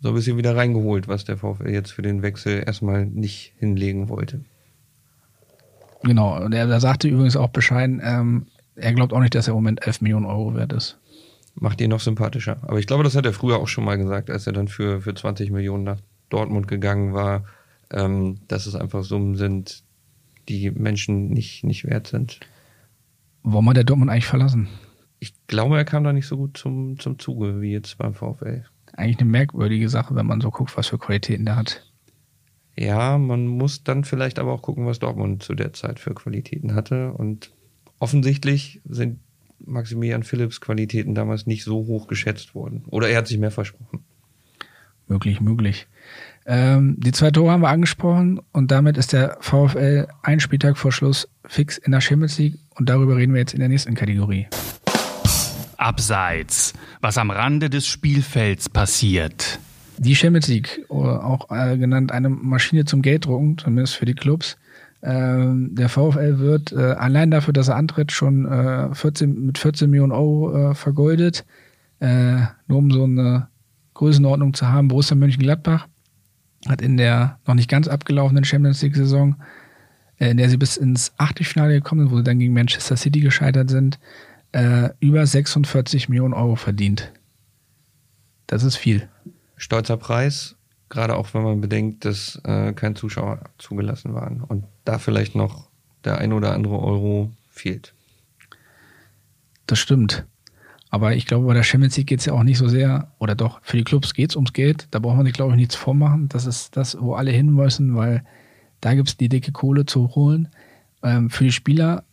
so 0.02 0.10
ein 0.10 0.16
bisschen 0.16 0.38
wieder 0.38 0.56
reingeholt, 0.56 1.08
was 1.08 1.26
der 1.26 1.38
VfL 1.38 1.70
jetzt 1.70 1.92
für 1.92 2.02
den 2.02 2.22
Wechsel 2.22 2.64
erstmal 2.66 3.06
nicht 3.06 3.54
hinlegen 3.58 4.10
wollte. 4.10 4.42
Genau, 6.04 6.44
und 6.44 6.54
er, 6.54 6.70
er 6.70 6.80
sagte 6.80 7.08
übrigens 7.08 7.36
auch 7.36 7.50
bescheiden, 7.50 8.02
ähm, 8.04 8.48
er 8.76 8.94
glaubt 8.94 9.14
auch 9.14 9.20
nicht, 9.20 9.36
dass 9.36 9.48
er 9.48 9.52
im 9.52 9.56
Moment 9.56 9.86
11 9.86 10.02
Millionen 10.02 10.26
Euro 10.26 10.54
wert 10.54 10.74
ist. 10.74 10.98
Macht 11.56 11.80
ihn 11.82 11.90
noch 11.90 12.02
sympathischer. 12.02 12.58
Aber 12.64 12.80
ich 12.80 12.88
glaube, 12.88 13.04
das 13.04 13.16
hat 13.16 13.26
er 13.26 13.34
früher 13.34 13.58
auch 13.58 13.68
schon 13.68 13.86
mal 13.86 13.98
gesagt, 13.98 14.30
als 14.30 14.46
er 14.46 14.54
dann 14.54 14.68
für, 14.68 15.02
für 15.02 15.16
20 15.16 15.52
Millionen 15.52 15.84
nach 15.84 16.02
Dortmund 16.30 16.68
gegangen 16.68 17.14
war 17.14 17.46
ähm, 17.92 18.38
dass 18.48 18.66
es 18.66 18.76
einfach 18.76 19.04
Summen 19.04 19.36
sind, 19.36 19.84
die 20.50 20.72
Menschen 20.72 21.30
nicht, 21.30 21.64
nicht 21.64 21.86
wert 21.86 22.08
sind. 22.08 22.40
Warum 23.44 23.70
hat 23.70 23.78
der 23.78 23.84
Dortmund 23.84 24.12
eigentlich 24.12 24.28
verlassen? 24.28 24.68
Ich 25.20 25.34
glaube, 25.48 25.78
er 25.78 25.86
kam 25.86 26.04
da 26.04 26.14
nicht 26.14 26.28
so 26.28 26.38
gut 26.38 26.58
zum, 26.58 27.00
zum 27.00 27.20
Zuge 27.20 27.62
wie 27.62 27.72
jetzt 27.72 27.98
beim 27.98 28.14
VfL. 28.14 28.66
Eigentlich 28.94 29.20
eine 29.20 29.30
merkwürdige 29.30 29.90
Sache, 29.90 30.16
wenn 30.16 30.26
man 30.26 30.42
so 30.42 30.52
guckt, 30.52 30.76
was 30.78 30.88
für 30.88 30.98
Qualitäten 30.98 31.46
der 31.46 31.56
hat. 31.56 31.92
Ja, 32.78 33.18
man 33.18 33.48
muss 33.48 33.84
dann 33.84 34.04
vielleicht 34.04 34.40
aber 34.40 34.52
auch 34.52 34.62
gucken, 34.62 34.86
was 34.86 35.00
Dortmund 35.00 35.44
zu 35.44 35.54
der 35.56 35.74
Zeit 35.74 36.00
für 36.00 36.14
Qualitäten 36.14 36.76
hatte. 36.76 37.14
Und 37.14 37.52
offensichtlich 38.00 38.82
sind 38.86 39.20
Maximilian 39.66 40.24
Philipps 40.24 40.62
Qualitäten 40.62 41.16
damals 41.16 41.46
nicht 41.46 41.64
so 41.64 41.86
hoch 41.86 42.08
geschätzt 42.08 42.56
worden. 42.56 42.84
Oder 42.88 43.10
er 43.10 43.18
hat 43.18 43.28
sich 43.28 43.38
mehr 43.38 43.52
versprochen. 43.52 44.04
Möglich, 45.08 45.40
möglich. 45.40 45.88
Ähm, 46.48 46.96
die 47.00 47.12
zwei 47.12 47.32
Tore 47.32 47.52
haben 47.52 47.62
wir 47.62 47.70
angesprochen 47.70 48.40
und 48.52 48.72
damit 48.72 48.98
ist 48.98 49.14
der 49.14 49.38
VfL 49.40 50.08
ein 50.24 50.40
Spieltag 50.40 50.78
vor 50.78 50.92
Schluss 50.92 51.28
fix 51.46 51.78
in 51.78 51.92
der 51.92 52.02
Champions 52.02 52.38
League 52.38 52.58
und 52.76 52.90
darüber 52.90 53.16
reden 53.16 53.34
wir 53.34 53.42
jetzt 53.42 53.54
in 53.54 53.60
der 53.60 53.70
nächsten 53.70 53.96
Kategorie. 53.96 54.48
Abseits, 55.78 56.74
was 57.02 57.18
am 57.18 57.30
Rande 57.30 57.70
des 57.70 57.86
Spielfelds 57.86 58.70
passiert. 58.70 59.60
Die 59.98 60.16
Champions 60.16 60.48
League, 60.48 60.86
auch 60.90 61.50
äh, 61.52 61.78
genannt 61.78 62.12
eine 62.12 62.30
Maschine 62.30 62.86
zum 62.86 63.02
Gelddrucken, 63.02 63.58
zumindest 63.58 63.96
für 63.96 64.06
die 64.06 64.16
Clubs. 64.16 64.58
Ähm, 65.06 65.76
der 65.76 65.88
VfL 65.88 66.40
wird 66.40 66.72
äh, 66.72 66.94
allein 66.94 67.30
dafür, 67.30 67.54
dass 67.54 67.68
er 67.68 67.76
antritt, 67.76 68.12
schon 68.12 68.46
äh, 68.46 68.94
14, 68.94 69.46
mit 69.46 69.60
14 69.60 69.88
Millionen 69.88 70.12
Euro 70.12 70.72
äh, 70.72 70.76
vergoldet. 70.76 71.46
Äh, 72.00 72.38
nur 72.68 72.80
um 72.80 72.90
so 72.90 73.04
eine 73.04 73.48
Größenordnung 73.94 74.56
zu 74.56 74.68
haben. 74.68 74.88
Borussia 74.88 75.16
Mönchengladbach 75.16 75.88
hat 76.68 76.82
in 76.82 76.98
der 76.98 77.38
noch 77.46 77.54
nicht 77.54 77.70
ganz 77.70 77.88
abgelaufenen 77.88 78.44
Champions 78.44 78.82
League-Saison, 78.82 79.36
äh, 80.18 80.32
in 80.32 80.38
der 80.38 80.50
sie 80.50 80.58
bis 80.58 80.76
ins 80.76 81.14
Achtelfinale 81.18 81.74
gekommen 81.74 82.02
sind, 82.02 82.12
wo 82.12 82.18
sie 82.18 82.24
dann 82.24 82.40
gegen 82.40 82.54
Manchester 82.54 82.98
City 82.98 83.20
gescheitert 83.20 83.70
sind, 83.70 84.00
äh, 84.54 84.90
über 85.00 85.26
46 85.26 86.10
Millionen 86.10 86.34
Euro 86.34 86.56
verdient. 86.56 87.12
Das 88.48 88.64
ist 88.64 88.76
viel. 88.76 89.08
Stolzer 89.56 89.98
Preis, 89.98 90.56
gerade 90.90 91.16
auch 91.16 91.34
wenn 91.34 91.44
man 91.44 91.62
bedenkt, 91.62 92.06
dass 92.06 92.40
äh, 92.44 92.74
kein 92.74 92.96
Zuschauer 92.96 93.42
zugelassen 93.58 94.14
waren 94.14 94.42
und 94.42 94.66
da 94.84 95.00
vielleicht 95.00 95.36
noch 95.36 95.70
der 96.04 96.20
ein 96.20 96.34
oder 96.34 96.54
andere 96.54 96.80
Euro 96.80 97.32
fehlt. 97.50 97.94
Das 99.68 99.80
stimmt. 99.80 100.26
Aber 100.90 101.16
ich 101.16 101.26
glaube, 101.26 101.48
bei 101.48 101.54
der 101.54 101.64
Champions 101.64 101.98
League 101.98 102.08
geht 102.08 102.20
es 102.20 102.26
ja 102.26 102.34
auch 102.34 102.44
nicht 102.44 102.58
so 102.58 102.68
sehr, 102.68 103.12
oder 103.18 103.36
doch, 103.36 103.60
für 103.64 103.76
die 103.76 103.84
Clubs 103.84 104.14
geht 104.14 104.30
es 104.30 104.36
ums 104.36 104.54
Geld. 104.54 104.88
Da 104.92 105.00
braucht 105.00 105.18
man 105.18 105.26
sich, 105.26 105.34
glaube 105.34 105.52
ich, 105.52 105.58
nichts 105.58 105.76
vormachen. 105.76 106.30
Das 106.30 106.46
ist 106.46 106.78
das, 106.78 106.98
wo 107.00 107.16
alle 107.16 107.32
hin 107.32 107.52
müssen, 107.52 107.96
weil 107.96 108.24
da 108.80 108.94
gibt 108.94 109.10
es 109.10 109.18
die 109.18 109.28
dicke 109.28 109.52
Kohle 109.52 109.86
zu 109.86 110.16
holen. 110.16 110.48
Ähm, 111.04 111.30
für 111.30 111.44
die 111.44 111.52
Spieler 111.52 112.04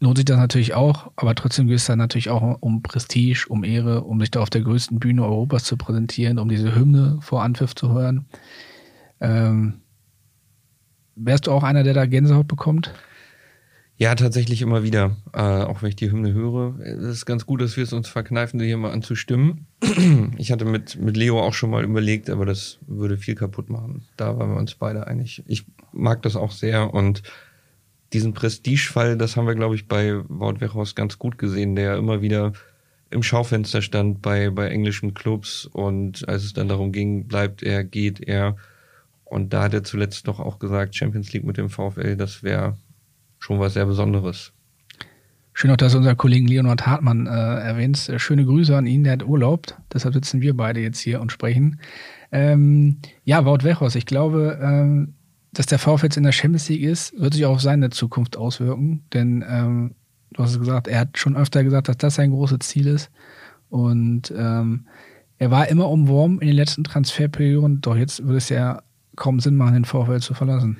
lohnt 0.00 0.18
sich 0.18 0.24
das 0.24 0.36
natürlich 0.36 0.74
auch, 0.74 1.10
aber 1.16 1.34
trotzdem 1.34 1.66
geht 1.66 1.76
es 1.76 1.86
dann 1.86 1.98
natürlich 1.98 2.30
auch 2.30 2.58
um 2.60 2.82
Prestige, 2.82 3.46
um 3.48 3.64
Ehre, 3.64 4.02
um 4.02 4.20
sich 4.20 4.30
da 4.30 4.40
auf 4.40 4.50
der 4.50 4.62
größten 4.62 4.98
Bühne 4.98 5.24
Europas 5.24 5.64
zu 5.64 5.76
präsentieren, 5.76 6.38
um 6.38 6.48
diese 6.48 6.74
Hymne 6.74 7.18
vor 7.20 7.42
Anpfiff 7.42 7.74
zu 7.74 7.92
hören. 7.92 8.26
Ähm, 9.20 9.80
wärst 11.14 11.46
du 11.46 11.52
auch 11.52 11.62
einer, 11.62 11.84
der 11.84 11.94
da 11.94 12.06
Gänsehaut 12.06 12.48
bekommt? 12.48 12.92
Ja, 13.96 14.16
tatsächlich 14.16 14.60
immer 14.60 14.82
wieder. 14.82 15.16
Äh, 15.32 15.40
auch 15.40 15.82
wenn 15.82 15.90
ich 15.90 15.96
die 15.96 16.10
Hymne 16.10 16.32
höre. 16.32 16.80
Es 16.80 17.04
ist 17.04 17.26
ganz 17.26 17.46
gut, 17.46 17.60
dass 17.60 17.76
wir 17.76 17.84
es 17.84 17.92
uns 17.92 18.08
verkneifen, 18.08 18.58
hier 18.60 18.76
mal 18.76 18.92
anzustimmen. 18.92 19.66
Ich 20.36 20.50
hatte 20.50 20.64
mit, 20.64 20.96
mit 20.96 21.16
Leo 21.16 21.40
auch 21.40 21.54
schon 21.54 21.70
mal 21.70 21.84
überlegt, 21.84 22.28
aber 22.28 22.44
das 22.44 22.78
würde 22.86 23.16
viel 23.16 23.36
kaputt 23.36 23.70
machen. 23.70 24.02
Da 24.16 24.36
waren 24.36 24.50
wir 24.50 24.56
uns 24.56 24.74
beide 24.74 25.06
einig. 25.06 25.44
Ich 25.46 25.64
mag 25.92 26.22
das 26.22 26.34
auch 26.34 26.50
sehr 26.50 26.92
und 26.92 27.22
diesen 28.14 28.32
Prestigefall, 28.32 29.18
das 29.18 29.36
haben 29.36 29.46
wir, 29.46 29.54
glaube 29.54 29.74
ich, 29.74 29.88
bei 29.88 30.14
Wout 30.28 30.54
ganz 30.94 31.18
gut 31.18 31.36
gesehen, 31.36 31.76
der 31.76 31.96
immer 31.96 32.22
wieder 32.22 32.52
im 33.10 33.22
Schaufenster 33.22 33.82
stand 33.82 34.22
bei, 34.22 34.50
bei 34.50 34.68
englischen 34.68 35.14
Clubs 35.14 35.66
und 35.66 36.26
als 36.28 36.44
es 36.44 36.52
dann 36.52 36.68
darum 36.68 36.92
ging, 36.92 37.26
bleibt 37.26 37.62
er, 37.62 37.84
geht 37.84 38.20
er. 38.20 38.56
Und 39.24 39.52
da 39.52 39.62
hat 39.62 39.74
er 39.74 39.84
zuletzt 39.84 40.28
doch 40.28 40.40
auch 40.40 40.58
gesagt, 40.58 40.96
Champions 40.96 41.32
League 41.32 41.44
mit 41.44 41.56
dem 41.56 41.68
VfL, 41.68 42.16
das 42.16 42.42
wäre 42.42 42.76
schon 43.38 43.60
was 43.60 43.74
sehr 43.74 43.86
Besonderes. 43.86 44.52
Schön 45.52 45.70
auch, 45.70 45.76
dass 45.76 45.92
du 45.92 45.98
unseren 45.98 46.16
Kollegen 46.16 46.48
Leonhard 46.48 46.84
Hartmann 46.86 47.26
äh, 47.26 47.30
erwähnst. 47.30 48.08
Äh, 48.08 48.18
schöne 48.18 48.44
Grüße 48.44 48.76
an 48.76 48.86
ihn, 48.86 49.04
der 49.04 49.12
hat 49.12 49.24
Urlaub. 49.24 49.66
Deshalb 49.92 50.14
sitzen 50.14 50.40
wir 50.40 50.56
beide 50.56 50.80
jetzt 50.80 50.98
hier 50.98 51.20
und 51.20 51.30
sprechen. 51.30 51.78
Ähm, 52.32 52.98
ja, 53.24 53.44
Wout 53.44 53.62
Wechos, 53.62 53.94
ich 53.94 54.06
glaube, 54.06 54.58
ähm, 54.60 55.14
dass 55.58 55.66
der 55.66 55.78
VfL 55.78 56.06
jetzt 56.06 56.16
in 56.16 56.24
der 56.24 56.32
Champions 56.32 56.68
League 56.68 56.82
ist, 56.82 57.18
wird 57.18 57.34
sich 57.34 57.44
auch 57.46 57.54
auf 57.54 57.60
seine 57.60 57.90
Zukunft 57.90 58.36
auswirken. 58.36 59.04
Denn 59.12 59.44
ähm, 59.48 59.94
du 60.32 60.42
hast 60.42 60.52
es 60.52 60.58
gesagt, 60.58 60.88
er 60.88 61.00
hat 61.00 61.18
schon 61.18 61.36
öfter 61.36 61.64
gesagt, 61.64 61.88
dass 61.88 61.98
das 61.98 62.16
sein 62.16 62.30
großes 62.30 62.60
Ziel 62.60 62.86
ist. 62.86 63.10
Und 63.70 64.32
ähm, 64.36 64.86
er 65.38 65.50
war 65.50 65.68
immer 65.68 65.88
umworben 65.88 66.40
in 66.40 66.46
den 66.48 66.56
letzten 66.56 66.84
Transferperioden, 66.84 67.80
doch 67.80 67.96
jetzt 67.96 68.22
würde 68.22 68.38
es 68.38 68.48
ja 68.48 68.82
kaum 69.16 69.40
Sinn 69.40 69.56
machen, 69.56 69.74
den 69.74 69.84
VfL 69.84 70.20
zu 70.20 70.34
verlassen. 70.34 70.76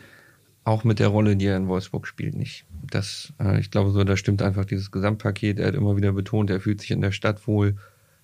auch 0.65 0.85
mit 0.85 0.99
der 0.99 1.09
Rolle, 1.09 1.37
die 1.37 1.47
er 1.47 1.57
in 1.57 1.69
Wolfsburg 1.69 2.07
spielt, 2.07 2.35
nicht. 2.35 2.65
Das, 2.91 3.33
äh, 3.41 3.61
ich 3.61 3.71
glaube 3.71 3.91
so, 3.91 4.03
da 4.05 4.17
stimmt 4.17 4.43
einfach 4.43 4.65
dieses 4.65 4.91
Gesamtpaket. 4.91 5.59
Er 5.59 5.69
hat 5.69 5.75
immer 5.75 5.97
wieder 5.97 6.13
betont, 6.13 6.51
er 6.51 6.61
fühlt 6.61 6.81
sich 6.81 6.91
in 6.91 7.01
der 7.01 7.13
Stadt 7.13 7.47
wohl 7.47 7.77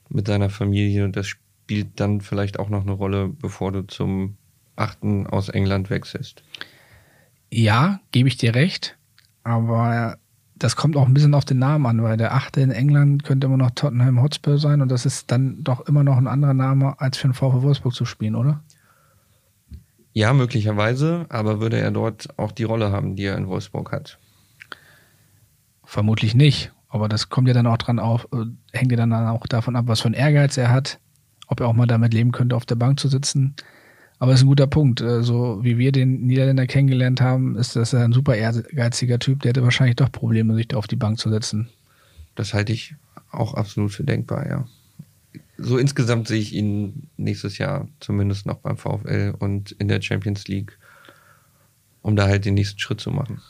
mit 0.09 0.26
seiner 0.26 0.50
Familie 0.50 1.04
und 1.04 1.16
das 1.16 1.26
spielt 1.26 2.00
dann 2.00 2.21
vielleicht 2.21 2.59
auch 2.59 2.69
noch 2.69 2.83
eine 2.83 2.92
Rolle, 2.92 3.28
bevor 3.28 3.73
du 3.73 3.83
zum 3.83 4.37
Achten 4.77 5.27
aus 5.27 5.49
England 5.49 5.91
wechselst. 5.91 6.43
Ja, 7.50 8.00
gebe 8.12 8.29
ich 8.29 8.37
dir 8.37 8.55
recht, 8.55 8.97
aber 9.43 10.19
das 10.57 10.77
kommt 10.77 10.97
auch 10.97 11.07
ein 11.07 11.15
bisschen 11.15 11.35
auf 11.35 11.45
den 11.45 11.59
Namen 11.59 11.87
an, 11.87 12.03
weil 12.03 12.17
der 12.17 12.35
Achte 12.35 12.61
in 12.61 12.71
England 12.71 13.25
könnte 13.25 13.47
immer 13.47 13.57
noch 13.57 13.71
Tottenham 13.71 14.23
Hotspur 14.23 14.59
sein 14.59 14.83
und 14.83 14.91
das 14.91 15.07
ist 15.07 15.31
dann 15.31 15.65
doch 15.65 15.81
immer 15.89 16.05
noch 16.05 16.17
ein 16.17 16.27
anderer 16.27 16.55
Name, 16.55 17.00
als 17.00 17.17
für 17.17 17.29
den 17.29 17.35
VfW 17.35 17.62
Wolfsburg 17.62 17.95
zu 17.95 18.05
spielen, 18.05 18.35
oder? 18.35 18.62
Ja, 20.12 20.33
möglicherweise, 20.33 21.27
aber 21.29 21.61
würde 21.61 21.79
er 21.79 21.91
dort 21.91 22.39
auch 22.39 22.53
die 22.53 22.65
Rolle 22.65 22.93
haben, 22.93 23.17
die 23.17 23.25
er 23.25 23.37
in 23.37 23.49
Wolfsburg 23.49 23.93
hat? 23.93 24.19
Vermutlich 25.85 26.35
nicht. 26.35 26.73
Aber 26.89 27.09
das 27.09 27.29
kommt 27.29 27.47
ja 27.49 27.55
dann 27.55 27.69
auch 27.69 27.79
dran 27.79 27.99
auf, 27.99 28.27
äh, 28.33 28.45
hängt 28.73 28.91
ja 28.91 28.97
dann 28.97 29.12
auch 29.12 29.47
davon 29.47 29.77
ab, 29.77 29.85
was 29.87 30.00
für 30.00 30.09
ein 30.09 30.15
Ehrgeiz 30.15 30.57
er 30.57 30.71
hat, 30.71 30.99
ob 31.47 31.61
er 31.61 31.69
auch 31.69 31.73
mal 31.73 31.87
damit 31.87 32.12
leben 32.12 32.33
könnte, 32.33 32.57
auf 32.57 32.67
der 32.67 32.75
Bank 32.75 32.99
zu 32.99 33.09
sitzen. 33.09 33.55
Aber 34.21 34.33
es 34.33 34.39
ist 34.39 34.45
ein 34.45 34.49
guter 34.49 34.69
Punkt. 34.69 35.00
So 35.00 35.59
wie 35.62 35.79
wir 35.79 35.91
den 35.91 36.27
Niederländer 36.27 36.67
kennengelernt 36.69 37.21
haben, 37.21 37.57
ist 37.57 37.75
das 37.75 37.93
ein 37.95 38.12
super 38.12 38.37
ehrgeiziger 38.37 39.19
Typ. 39.19 39.43
Der 39.43 39.49
hätte 39.49 39.65
wahrscheinlich 39.65 39.97
doch 39.97 40.12
Probleme, 40.12 40.55
sich 40.55 40.69
da 40.69 40.77
auf 40.77 40.87
die 40.87 40.97
Bank 40.97 41.19
zu 41.19 41.31
setzen. 41.31 41.69
Das 42.37 42.55
halte 42.55 42.73
ich 42.73 42.95
auch 43.33 43.55
absolut 43.55 43.91
für 43.91 44.05
denkbar, 44.05 44.49
ja 44.49 44.67
so 45.62 45.79
insgesamt 45.79 46.29
sehe 46.29 46.41
ich 46.41 46.55
ihn 46.55 47.09
nächstes 47.17 47.59
Jahr 47.59 47.89
zumindest 48.00 48.47
noch 48.47 48.59
beim 48.59 48.77
VfL 48.77 49.35
und 49.39 49.73
in 49.73 49.89
der 49.89 50.00
Champions 50.00 50.49
League, 50.49 50.79
um 52.03 52.17
da 52.17 52.27
halt 52.27 52.45
den 52.45 52.55
nächsten 52.55 52.79
Schritt 52.79 53.00
zu 53.00 53.11
machen. 53.11 53.41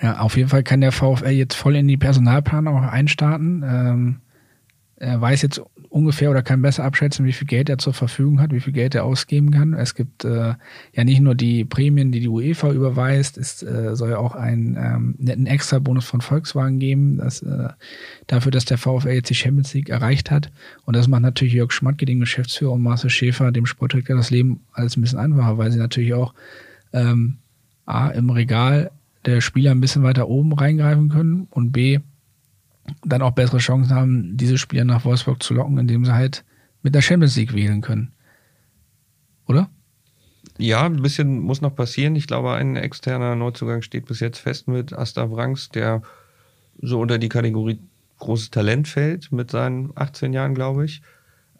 Ja, 0.00 0.20
auf 0.20 0.36
jeden 0.36 0.48
Fall 0.48 0.62
kann 0.62 0.80
der 0.80 0.92
VfL 0.92 1.28
jetzt 1.28 1.54
voll 1.54 1.76
in 1.76 1.88
die 1.88 1.96
Personalplanung 1.96 2.76
auch 2.78 2.90
einstarten. 2.90 3.62
Ähm, 3.66 4.20
er 4.96 5.20
weiß 5.20 5.42
jetzt 5.42 5.62
ungefähr 5.94 6.28
oder 6.28 6.42
kann 6.42 6.60
besser 6.60 6.82
abschätzen, 6.82 7.24
wie 7.24 7.32
viel 7.32 7.46
Geld 7.46 7.68
er 7.68 7.78
zur 7.78 7.94
Verfügung 7.94 8.40
hat, 8.40 8.52
wie 8.52 8.58
viel 8.58 8.72
Geld 8.72 8.96
er 8.96 9.04
ausgeben 9.04 9.52
kann. 9.52 9.74
Es 9.74 9.94
gibt 9.94 10.24
äh, 10.24 10.54
ja 10.92 11.04
nicht 11.04 11.20
nur 11.20 11.36
die 11.36 11.64
Prämien, 11.64 12.10
die 12.10 12.18
die 12.18 12.28
UEFA 12.28 12.72
überweist, 12.72 13.38
es 13.38 13.62
äh, 13.62 13.94
soll 13.94 14.10
ja 14.10 14.18
auch 14.18 14.34
einen 14.34 14.76
ähm, 14.76 15.14
netten 15.18 15.46
Extra-Bonus 15.46 16.04
von 16.04 16.20
Volkswagen 16.20 16.80
geben, 16.80 17.18
das, 17.18 17.42
äh, 17.42 17.68
dafür, 18.26 18.50
dass 18.50 18.64
der 18.64 18.76
VfL 18.76 19.10
jetzt 19.10 19.30
die 19.30 19.36
Champions 19.36 19.72
League 19.72 19.88
erreicht 19.88 20.32
hat. 20.32 20.50
Und 20.84 20.96
das 20.96 21.06
macht 21.06 21.22
natürlich 21.22 21.54
Jörg 21.54 21.70
Schmatke, 21.70 22.06
den 22.06 22.18
Geschäftsführer, 22.18 22.72
und 22.72 22.82
Marcel 22.82 23.08
Schäfer, 23.08 23.52
dem 23.52 23.64
Sportdirektor, 23.64 24.16
das 24.16 24.30
Leben 24.30 24.62
alles 24.72 24.96
ein 24.96 25.00
bisschen 25.00 25.20
einfacher, 25.20 25.58
weil 25.58 25.70
sie 25.70 25.78
natürlich 25.78 26.12
auch 26.12 26.34
ähm, 26.92 27.36
A, 27.86 28.08
im 28.08 28.30
Regal 28.30 28.90
der 29.26 29.40
Spieler 29.40 29.70
ein 29.70 29.80
bisschen 29.80 30.02
weiter 30.02 30.26
oben 30.26 30.54
reingreifen 30.54 31.08
können 31.08 31.46
und 31.50 31.70
B, 31.70 32.00
dann 33.04 33.22
auch 33.22 33.32
bessere 33.32 33.58
Chancen 33.58 33.94
haben, 33.94 34.36
diese 34.36 34.58
Spieler 34.58 34.84
nach 34.84 35.04
Wolfsburg 35.04 35.42
zu 35.42 35.54
locken, 35.54 35.78
indem 35.78 36.04
sie 36.04 36.14
halt 36.14 36.44
mit 36.82 36.94
der 36.94 37.02
Champions 37.02 37.36
League 37.36 37.54
wählen 37.54 37.80
können. 37.80 38.12
Oder? 39.46 39.70
Ja, 40.58 40.84
ein 40.84 41.02
bisschen 41.02 41.40
muss 41.40 41.60
noch 41.60 41.74
passieren. 41.74 42.14
Ich 42.14 42.26
glaube, 42.26 42.52
ein 42.52 42.76
externer 42.76 43.34
Neuzugang 43.34 43.82
steht 43.82 44.06
bis 44.06 44.20
jetzt 44.20 44.38
fest 44.38 44.68
mit 44.68 44.92
Asta 44.92 45.26
Branks, 45.26 45.68
der 45.70 46.02
so 46.80 47.00
unter 47.00 47.18
die 47.18 47.28
Kategorie 47.28 47.80
großes 48.18 48.50
Talent 48.50 48.88
fällt 48.88 49.32
mit 49.32 49.50
seinen 49.50 49.92
18 49.96 50.32
Jahren, 50.32 50.54
glaube 50.54 50.84
ich. 50.84 51.02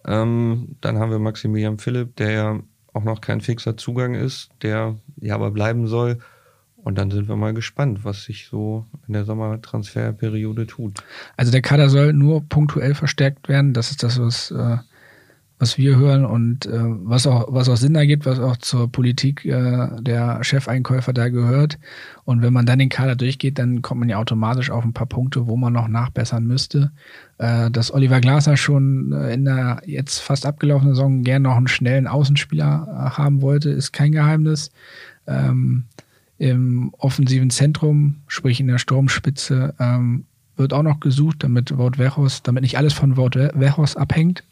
Ähm, 0.07 0.76
dann 0.81 0.99
haben 0.99 1.11
wir 1.11 1.19
Maximilian 1.19 1.78
Philipp, 1.78 2.16
der 2.16 2.31
ja 2.31 2.61
auch 2.93 3.04
noch 3.04 3.21
kein 3.21 3.40
fixer 3.40 3.76
Zugang 3.76 4.14
ist, 4.14 4.50
der 4.62 4.97
ja 5.16 5.35
aber 5.35 5.50
bleiben 5.50 5.88
soll. 5.88 6.19
Und 6.85 6.99
dann 6.99 7.11
sind 7.11 7.29
wir 7.29 7.37
mal 7.37 7.55
gespannt, 7.55 8.00
was 8.05 8.25
sich 8.25 8.47
so 8.47 8.85
in 9.09 9.14
der 9.14 9.25
Sommertransferperiode 9.25 10.67
tut. 10.67 11.03
Also 11.37 11.50
der 11.50 11.62
Kader 11.62 11.88
soll 11.88 12.12
nur 12.12 12.47
punktuell 12.47 12.95
verstärkt 12.95 13.49
werden. 13.49 13.73
Das 13.73 13.91
ist 13.91 14.03
das, 14.03 14.21
was, 14.21 14.50
äh, 14.50 14.76
was 15.59 15.79
wir 15.79 15.97
hören 15.97 16.26
und 16.26 16.67
äh, 16.67 16.73
was, 16.75 17.26
auch, 17.26 17.47
was 17.49 17.70
auch 17.70 17.79
Sinn 17.79 17.94
ergibt, 17.94 18.27
was 18.27 18.38
auch 18.38 18.59
zur 18.59 18.92
Politik 18.92 19.47
äh, 19.47 19.88
der 19.99 20.44
Chefeinkäufer 20.44 21.14
da 21.14 21.31
gehört. 21.31 21.79
Und 22.25 22.42
wenn 22.42 22.53
man 22.53 22.66
dann 22.66 22.79
den 22.79 22.90
Kader 22.90 23.16
durchgeht, 23.16 23.59
dann 23.59 23.81
kommt 23.81 24.01
man 24.01 24.11
ja 24.11 24.18
automatisch 24.18 24.70
auf 24.70 24.85
ein 24.85 24.92
paar 24.92 25.07
Punkte, 25.07 25.47
wo 25.47 25.57
man 25.57 25.73
noch 25.73 25.88
nachbessern 25.88 26.47
müsste. 26.47 26.92
Äh, 27.38 27.70
dass 27.70 27.94
Oliver 27.94 28.20
Glasner 28.20 28.59
schon 28.59 29.12
äh, 29.12 29.33
in 29.33 29.47
der 29.47 29.81
jetzt 29.87 30.18
fast 30.18 30.44
abgelaufenen 30.44 30.94
Saison 30.94 31.23
gern 31.23 31.40
noch 31.40 31.57
einen 31.57 31.68
schnellen 31.68 32.09
Außenspieler 32.09 32.88
äh, 32.88 33.16
haben 33.16 33.40
wollte, 33.40 33.70
ist 33.70 33.92
kein 33.92 34.12
Geheimnis. 34.12 34.70
Ähm, 35.27 35.85
im 36.38 36.92
offensiven 36.99 37.51
Zentrum, 37.51 38.23
sprich 38.27 38.61
in 38.61 38.66
der 38.66 38.79
Sturmspitze, 38.79 39.75
ähm, 39.79 40.25
wird 40.57 40.73
auch 40.73 40.83
noch 40.83 41.01
gesucht, 41.01 41.42
damit 41.42 41.77
Wout 41.77 41.99
Wechos, 41.99 42.42
damit 42.42 42.62
nicht 42.62 42.79
alles 42.79 42.92
von 42.92 43.16
Wout 43.16 43.38
Wechos 43.55 43.97
abhängt. 43.97 44.44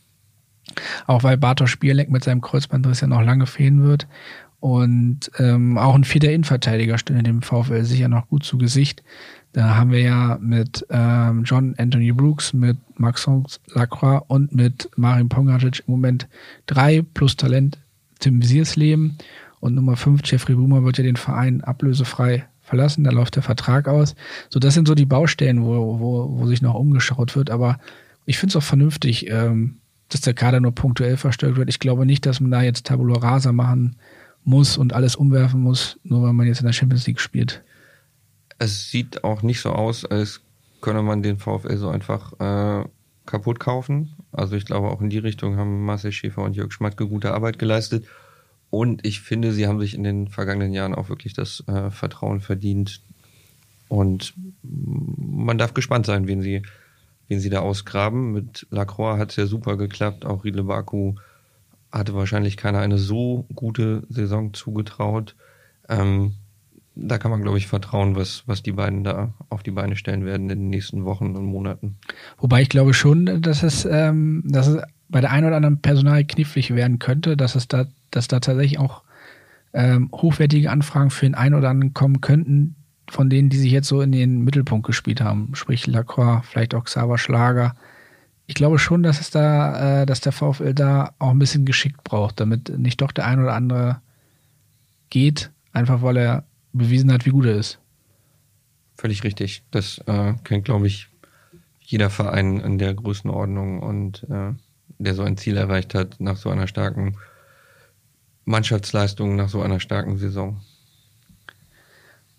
Auch 1.07 1.23
weil 1.23 1.37
Bartosz 1.37 1.71
Spielek 1.71 2.11
mit 2.11 2.25
seinem 2.25 2.41
Kreuzbandriss 2.41 3.01
ja 3.01 3.07
noch 3.07 3.23
lange 3.23 3.47
fehlen 3.47 3.83
wird. 3.83 4.07
Und 4.61 5.31
ähm, 5.39 5.77
auch 5.77 5.95
ein 5.95 6.05
vierter 6.05 6.31
Innenverteidiger 6.31 6.97
stünde 6.97 7.25
dem 7.25 7.43
VfL 7.43 7.83
sicher 7.83 8.09
noch 8.09 8.29
gut 8.29 8.45
zu 8.45 8.59
Gesicht. 8.59 9.03
Da 9.53 9.77
haben 9.77 9.91
wir 9.91 10.01
ja 10.01 10.39
mit 10.41 10.87
ähm, 10.89 11.43
John 11.45 11.75
Anthony 11.79 12.13
Brooks, 12.13 12.53
mit 12.53 12.79
Maxence 12.97 13.61
Lacroix 13.75 14.23
und 14.29 14.55
mit 14.55 14.89
Marin 14.97 15.29
Pongacic 15.29 15.81
im 15.81 15.93
Moment 15.93 16.29
drei 16.67 17.03
plus 17.03 17.37
Talent 17.37 17.79
Tim 18.21 18.41
Siersleben. 18.41 19.19
Und 19.63 19.77
Nummer 19.77 19.97
5, 19.97 20.23
Jeffrey 20.25 20.57
Boomer, 20.57 20.83
wird 20.83 20.99
ja 20.99 21.05
den 21.05 21.15
Verein 21.15 21.61
ablösefrei 21.61 22.49
verlassen, 22.63 23.05
da 23.05 23.13
läuft 23.13 23.37
der 23.37 23.45
Vertrag 23.45 23.87
aus. 23.87 24.17
So, 24.49 24.59
das 24.59 24.75
sind 24.75 24.89
so 24.89 24.97
die 24.97 25.07
Baustellen, 25.07 25.63
wo, 25.63 26.01
wo, 26.01 26.37
wo 26.37 26.47
sich 26.49 26.63
noch 26.63 26.75
umgeschaut 26.75 27.37
wird. 27.37 27.49
Aber 27.49 27.79
ich 28.27 28.39
finde 28.39 28.51
es 28.51 28.57
auch 28.57 28.67
vernünftig, 28.67 29.31
ähm, 29.31 29.77
dass 30.09 30.21
der 30.21 30.35
Kader 30.35 30.59
nur 30.59 30.75
punktuell 30.75 31.17
verstärkt 31.17 31.59
wird. 31.59 31.69
Ich 31.69 31.79
glaube 31.79 32.07
nicht, 32.07 32.27
dass 32.27 32.41
man 32.41 32.51
da 32.51 32.61
jetzt 32.63 32.87
Tabula 32.87 33.21
Rasa 33.21 33.53
machen 33.53 33.95
muss 34.43 34.77
und 34.77 34.95
alles 34.95 35.15
umwerfen 35.15 35.61
muss, 35.61 35.97
nur 36.03 36.25
weil 36.25 36.33
man 36.33 36.49
jetzt 36.49 36.59
in 36.59 36.67
der 36.67 36.73
Champions 36.73 37.07
League 37.07 37.21
spielt. 37.21 37.63
Es 38.59 38.91
sieht 38.91 39.23
auch 39.23 39.43
nicht 39.43 39.61
so 39.61 39.71
aus, 39.71 40.05
als 40.05 40.41
könne 40.81 41.03
man 41.03 41.23
den 41.23 41.39
VfL 41.39 41.77
so 41.77 41.89
einfach 41.89 42.33
äh, 42.41 42.85
kaputt 43.27 43.61
kaufen. 43.61 44.17
Also 44.33 44.57
ich 44.57 44.65
glaube, 44.65 44.89
auch 44.89 45.01
in 45.01 45.09
die 45.09 45.19
Richtung 45.19 45.57
haben 45.57 45.85
Marcel 45.85 46.11
Schäfer 46.11 46.43
und 46.43 46.57
Jörg 46.57 46.73
Schmatke 46.73 47.07
gute 47.07 47.33
Arbeit 47.33 47.61
geleistet. 47.61 48.07
Und 48.73 49.05
ich 49.05 49.21
finde, 49.21 49.53
sie 49.53 49.67
haben 49.67 49.81
sich 49.81 49.93
in 49.93 50.03
den 50.03 50.29
vergangenen 50.29 50.73
Jahren 50.73 50.95
auch 50.95 51.11
wirklich 51.11 51.35
das 51.35 51.63
äh, 51.67 51.91
Vertrauen 51.91 52.41
verdient. 52.41 53.03
Und 53.89 54.33
man 54.63 55.59
darf 55.59 55.75
gespannt 55.75 56.07
sein, 56.07 56.27
wen 56.27 56.41
sie, 56.41 56.63
wen 57.29 57.39
sie 57.39 57.51
da 57.51 57.61
ausgraben. 57.61 58.33
Mit 58.33 58.67
Lacroix 58.71 59.19
hat 59.19 59.29
es 59.29 59.37
ja 59.37 59.45
super 59.45 59.77
geklappt. 59.77 60.25
Auch 60.25 60.45
Riedle 60.45 60.65
Baku 60.65 61.17
hatte 61.93 62.15
wahrscheinlich 62.15 62.57
keiner 62.57 62.79
eine 62.79 62.97
so 62.97 63.47
gute 63.55 64.05
Saison 64.09 64.55
zugetraut. 64.55 65.37
Ähm, 65.91 66.37
da 66.95 67.19
kann 67.19 67.31
man, 67.31 67.43
glaube 67.43 67.59
ich, 67.59 67.67
vertrauen, 67.67 68.17
was, 68.17 68.45
was 68.47 68.63
die 68.63 68.73
beiden 68.73 69.05
da 69.05 69.35
auf 69.51 69.63
die 69.63 69.71
Beine 69.71 69.97
stellen 69.97 70.25
werden 70.25 70.49
in 70.49 70.61
den 70.61 70.71
nächsten 70.71 71.05
Wochen 71.05 71.37
und 71.37 71.45
Monaten. 71.45 71.99
Wobei 72.39 72.63
ich 72.63 72.71
glaube 72.71 72.95
schon, 72.95 73.43
dass 73.43 73.63
es, 73.63 73.85
ähm, 73.85 74.45
dass 74.47 74.67
es 74.67 74.83
bei 75.11 75.21
der 75.21 75.31
einen 75.31 75.49
oder 75.49 75.57
anderen 75.57 75.83
Personal 75.83 76.25
knifflig 76.25 76.75
werden 76.75 76.99
könnte, 76.99 77.37
dass 77.37 77.55
es 77.55 77.69
da 77.69 77.85
dass 78.13 78.29
da 78.29 78.39
tatsächlich 78.39 78.79
auch 78.79 79.03
ähm, 79.73 80.11
hochwertige 80.13 80.71
Anfragen 80.71 81.11
für 81.11 81.27
den 81.27 81.35
einen 81.35 81.55
oder 81.55 81.71
anderen 81.71 81.95
kommen 81.95 82.21
könnten, 82.21 82.77
von 83.11 83.29
denen, 83.29 83.49
die 83.49 83.59
sich 83.59 83.73
jetzt 83.73 83.89
so 83.89 84.01
in 84.01 84.13
den 84.13 84.43
Mittelpunkt 84.45 84.87
gespielt 84.87 85.21
haben. 85.21 85.55
Sprich 85.55 85.87
Lacroix, 85.87 86.47
vielleicht 86.47 86.75
auch 86.75 86.85
Xaver 86.85 87.19
Schlager. 87.19 87.75
Ich 88.47 88.55
glaube 88.55 88.79
schon, 88.79 89.03
dass 89.03 89.21
es 89.21 89.31
da, 89.31 90.03
äh, 90.03 90.07
dass 90.07 90.21
der 90.21 90.33
VfL 90.33 90.75
da 90.75 91.15
auch 91.19 91.31
ein 91.31 91.39
bisschen 91.39 91.65
geschickt 91.65 92.05
braucht, 92.05 92.41
damit 92.41 92.79
nicht 92.79 93.01
doch 93.01 93.13
der 93.13 93.27
ein 93.27 93.41
oder 93.41 93.55
andere 93.55 94.01
geht, 95.11 95.51
einfach 95.73 96.03
weil 96.03 96.17
er 96.17 96.45
bewiesen 96.73 97.13
hat, 97.13 97.27
wie 97.27 97.31
gut 97.31 97.47
er 97.47 97.57
ist. 97.57 97.79
Völlig 98.97 99.25
richtig. 99.25 99.63
Das 99.71 99.99
äh, 100.07 100.35
kennt, 100.45 100.65
glaube 100.65 100.87
ich, 100.87 101.09
jeder 101.81 102.11
Verein 102.11 102.61
in 102.61 102.79
der 102.79 102.95
Größenordnung 102.95 103.81
und 103.81 104.25
äh, 104.31 104.53
der 104.99 105.15
so 105.15 105.23
ein 105.23 105.37
Ziel 105.37 105.57
erreicht 105.57 105.95
hat 105.95 106.21
nach 106.21 106.37
so 106.37 106.49
einer 106.51 106.67
starken 106.67 107.17
Mannschaftsleistungen 108.45 109.37
nach 109.37 109.49
so 109.49 109.63
einer 109.63 109.81
starken 109.81 110.19
Saison. 110.19 110.61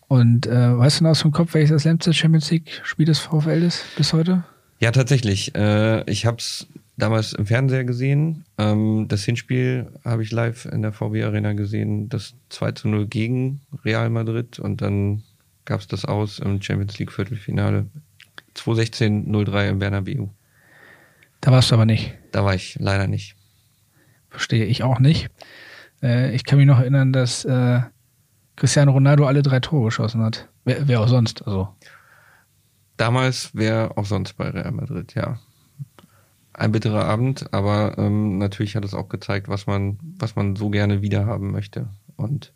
Und 0.08 0.46
äh, 0.46 0.78
weißt 0.78 1.00
du 1.00 1.06
noch 1.06 1.12
aus 1.12 1.22
dem 1.22 1.32
Kopf, 1.32 1.54
welches 1.54 1.72
das 1.72 1.84
letzte 1.86 2.14
Champions 2.14 2.52
League-Spiel 2.52 3.06
des 3.06 3.20
VfL 3.20 3.64
ist 3.64 3.84
bis 3.96 4.14
heute? 4.14 4.44
Ja, 4.80 4.92
tatsächlich. 4.92 5.56
Äh, 5.56 6.10
ich 6.10 6.26
habe 6.26 6.38
es 6.38 6.68
damals 6.98 7.34
im 7.34 7.46
Fernseher 7.46 7.84
gesehen. 7.84 8.46
Ähm, 8.58 9.08
das 9.08 9.24
Hinspiel 9.24 9.88
habe 10.04 10.24
ich 10.24 10.32
live 10.32 10.66
in 10.66 10.82
der 10.82 10.92
VW 10.92 11.24
Arena 11.24 11.54
gesehen. 11.54 12.10
Das 12.10 12.36
2 12.50 12.74
zu 12.74 12.88
0 12.90 13.08
gegen 13.08 13.62
Real 13.84 14.10
Madrid 14.10 14.60
und 14.60 14.82
dann 14.82 15.24
gab 15.66 15.80
es 15.80 15.88
das 15.88 16.06
aus 16.06 16.40
im 16.40 16.62
Champions 16.62 17.00
League 17.00 17.12
Viertelfinale. 17.12 17.88
2016-03 18.56 19.70
im 19.70 19.80
Bernabeu. 19.80 20.28
Da 21.42 21.52
warst 21.52 21.72
du 21.72 21.76
aber 21.76 21.86
nicht. 21.86 22.14
Da 22.32 22.46
war 22.46 22.54
ich 22.54 22.78
leider 22.80 23.08
nicht. 23.08 23.36
Verstehe 24.30 24.66
ich 24.66 24.84
auch 24.84 25.00
nicht. 25.00 25.30
Äh, 26.04 26.36
ich 26.36 26.44
kann 26.44 26.60
mich 26.60 26.68
noch 26.68 26.80
erinnern, 26.80 27.14
dass 27.14 27.46
äh, 27.46 27.80
Cristiano 28.56 28.92
Ronaldo 28.92 29.26
alle 29.26 29.42
drei 29.42 29.60
Tore 29.60 29.86
geschossen 29.86 30.22
hat. 30.22 30.50
Wer, 30.66 30.88
wer 30.88 31.02
auch 31.02 31.08
sonst, 31.08 31.48
also. 31.48 31.70
Damals 32.98 33.56
wäre 33.56 33.98
auch 33.98 34.06
sonst 34.06 34.34
bei 34.34 34.50
Real 34.50 34.72
Madrid, 34.72 35.16
ja. 35.16 35.40
Ein 36.54 36.72
bitterer 36.72 37.06
Abend, 37.06 37.52
aber 37.52 37.98
ähm, 37.98 38.38
natürlich 38.38 38.76
hat 38.76 38.86
es 38.86 38.94
auch 38.94 39.10
gezeigt, 39.10 39.48
was 39.48 39.66
man, 39.66 39.98
was 40.20 40.36
man 40.36 40.56
so 40.56 40.70
gerne 40.70 41.02
wiederhaben 41.02 41.52
möchte. 41.52 41.88
Und 42.16 42.54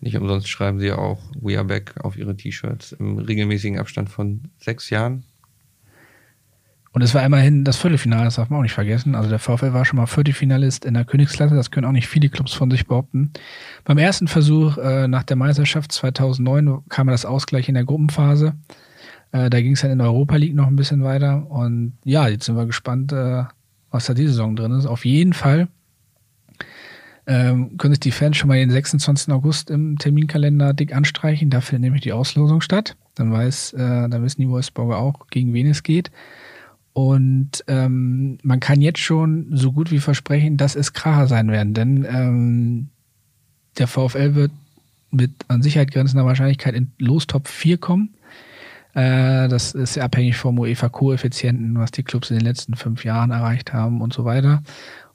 nicht 0.00 0.16
umsonst 0.16 0.48
schreiben 0.48 0.78
sie 0.78 0.92
auch 0.92 1.18
We 1.40 1.56
are 1.56 1.64
back 1.64 1.94
auf 2.04 2.16
ihre 2.16 2.36
T-Shirts 2.36 2.92
im 2.92 3.18
regelmäßigen 3.18 3.80
Abstand 3.80 4.08
von 4.08 4.42
sechs 4.58 4.88
Jahren. 4.90 5.24
Und 6.94 7.02
es 7.02 7.12
war 7.12 7.24
immerhin 7.24 7.64
das 7.64 7.76
Viertelfinale, 7.76 8.24
das 8.24 8.36
darf 8.36 8.50
man 8.50 8.60
auch 8.60 8.62
nicht 8.62 8.72
vergessen. 8.72 9.16
Also 9.16 9.28
der 9.28 9.40
VfL 9.40 9.72
war 9.72 9.84
schon 9.84 9.96
mal 9.96 10.06
Viertelfinalist 10.06 10.84
in 10.84 10.94
der 10.94 11.04
Königsklasse, 11.04 11.56
das 11.56 11.72
können 11.72 11.86
auch 11.86 11.92
nicht 11.92 12.06
viele 12.06 12.28
Clubs 12.28 12.52
von 12.52 12.70
sich 12.70 12.86
behaupten. 12.86 13.32
Beim 13.82 13.98
ersten 13.98 14.28
Versuch 14.28 14.78
äh, 14.78 15.08
nach 15.08 15.24
der 15.24 15.34
Meisterschaft 15.34 15.90
2009 15.90 16.84
kam 16.88 17.08
das 17.08 17.24
Ausgleich 17.24 17.68
in 17.68 17.74
der 17.74 17.84
Gruppenphase. 17.84 18.54
Äh, 19.32 19.50
da 19.50 19.60
ging 19.60 19.72
es 19.72 19.80
dann 19.80 19.90
in 19.90 19.98
der 19.98 20.06
Europa 20.06 20.36
League 20.36 20.54
noch 20.54 20.68
ein 20.68 20.76
bisschen 20.76 21.02
weiter. 21.02 21.50
Und 21.50 21.94
ja, 22.04 22.28
jetzt 22.28 22.44
sind 22.44 22.54
wir 22.56 22.64
gespannt, 22.64 23.12
äh, 23.12 23.42
was 23.90 24.06
da 24.06 24.14
die 24.14 24.28
Saison 24.28 24.54
drin 24.54 24.70
ist. 24.70 24.86
Auf 24.86 25.04
jeden 25.04 25.32
Fall 25.32 25.66
ähm, 27.26 27.76
können 27.76 27.94
sich 27.94 28.00
die 28.00 28.12
Fans 28.12 28.36
schon 28.36 28.46
mal 28.46 28.58
den 28.58 28.70
26. 28.70 29.32
August 29.32 29.68
im 29.68 29.98
Terminkalender 29.98 30.72
dick 30.74 30.94
anstreichen. 30.94 31.50
Da 31.50 31.60
findet 31.60 31.82
nämlich 31.82 32.02
die 32.02 32.12
Auslosung 32.12 32.60
statt. 32.60 32.96
Dann 33.16 33.32
weiß, 33.32 33.72
äh, 33.72 34.08
dann 34.08 34.22
wissen 34.22 34.42
die 34.42 34.48
Wolfsburger 34.48 34.98
auch, 34.98 35.26
gegen 35.30 35.52
wen 35.54 35.66
es 35.66 35.82
geht. 35.82 36.12
Und 36.94 37.64
ähm, 37.66 38.38
man 38.42 38.60
kann 38.60 38.80
jetzt 38.80 39.00
schon 39.00 39.48
so 39.50 39.72
gut 39.72 39.90
wie 39.90 39.98
versprechen, 39.98 40.56
dass 40.56 40.76
es 40.76 40.92
Kracher 40.92 41.26
sein 41.26 41.50
werden, 41.50 41.74
denn 41.74 42.06
ähm, 42.08 42.88
der 43.78 43.88
VfL 43.88 44.36
wird 44.36 44.52
mit 45.10 45.32
an 45.48 45.60
Sicherheit 45.60 45.90
grenzender 45.90 46.24
Wahrscheinlichkeit 46.24 46.74
in 46.74 46.92
Lostop 46.98 47.48
4 47.48 47.78
kommen. 47.78 48.14
Äh, 48.94 49.48
das 49.48 49.72
ist 49.72 49.98
abhängig 49.98 50.36
vom 50.36 50.56
UEFA-Koeffizienten, 50.58 51.76
was 51.76 51.90
die 51.90 52.04
Clubs 52.04 52.30
in 52.30 52.38
den 52.38 52.46
letzten 52.46 52.76
fünf 52.76 53.04
Jahren 53.04 53.32
erreicht 53.32 53.72
haben 53.72 54.00
und 54.00 54.12
so 54.12 54.24
weiter. 54.24 54.62